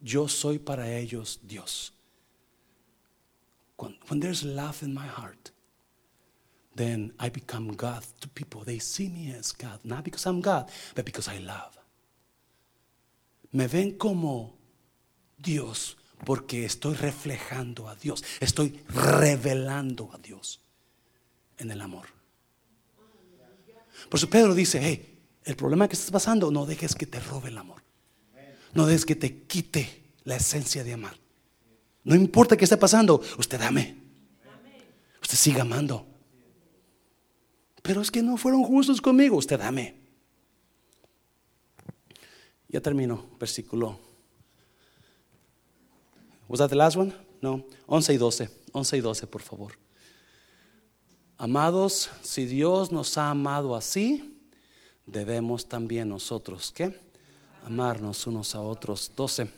[0.00, 1.92] Yo soy para ellos Dios.
[3.76, 5.52] When, there's love in my heart,
[6.74, 8.64] then I become God to people.
[8.64, 11.76] They see me as God, not because I'm God, but because I love.
[13.52, 14.56] Me ven como
[15.36, 20.58] Dios porque estoy reflejando a Dios, estoy revelando a Dios
[21.58, 22.15] en el amor.
[24.08, 27.48] Por eso Pedro dice, hey, el problema que estás pasando, no dejes que te robe
[27.50, 27.82] el amor.
[28.74, 31.16] No dejes que te quite la esencia de amar.
[32.04, 33.96] No importa qué esté pasando, usted dame.
[35.22, 36.06] Usted siga amando.
[37.82, 39.96] Pero es que no fueron justos conmigo, usted dame.
[42.68, 43.98] Ya termino, versículo.
[46.48, 47.12] ¿Was that the last one?
[47.40, 48.50] No, 11 y 12.
[48.72, 49.85] 11 y 12, por favor.
[51.38, 54.38] Amados, si Dios nos ha amado así,
[55.04, 56.98] debemos también nosotros, ¿qué?
[57.64, 59.12] Amarnos unos a otros.
[59.14, 59.50] 12.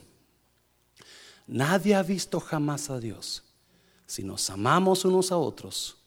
[1.46, 3.44] Nadie ha visto jamás a Dios.
[4.06, 5.98] Si nos amamos unos a otros,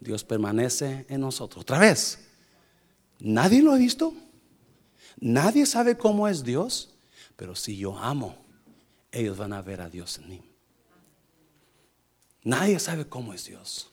[0.00, 1.62] Dios permanece en nosotros.
[1.62, 2.18] Otra vez,
[3.18, 4.14] nadie lo ha visto.
[5.18, 6.90] Nadie sabe cómo es Dios,
[7.36, 8.36] pero si yo amo,
[9.12, 10.42] ellos van a ver a Dios en mí.
[12.42, 13.90] Nadie sabe cómo es Dios.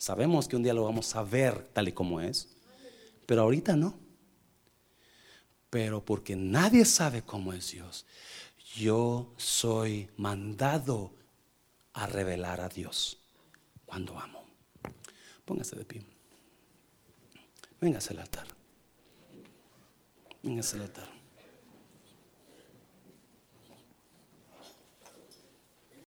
[0.00, 2.48] Sabemos que un día lo vamos a ver tal y como es,
[3.26, 3.98] pero ahorita no.
[5.68, 8.06] Pero porque nadie sabe cómo es Dios,
[8.74, 11.12] yo soy mandado
[11.92, 13.18] a revelar a Dios
[13.84, 14.42] cuando amo.
[15.44, 16.02] Póngase de pie.
[17.78, 18.46] Véngase al altar.
[20.42, 21.19] Véngase al altar.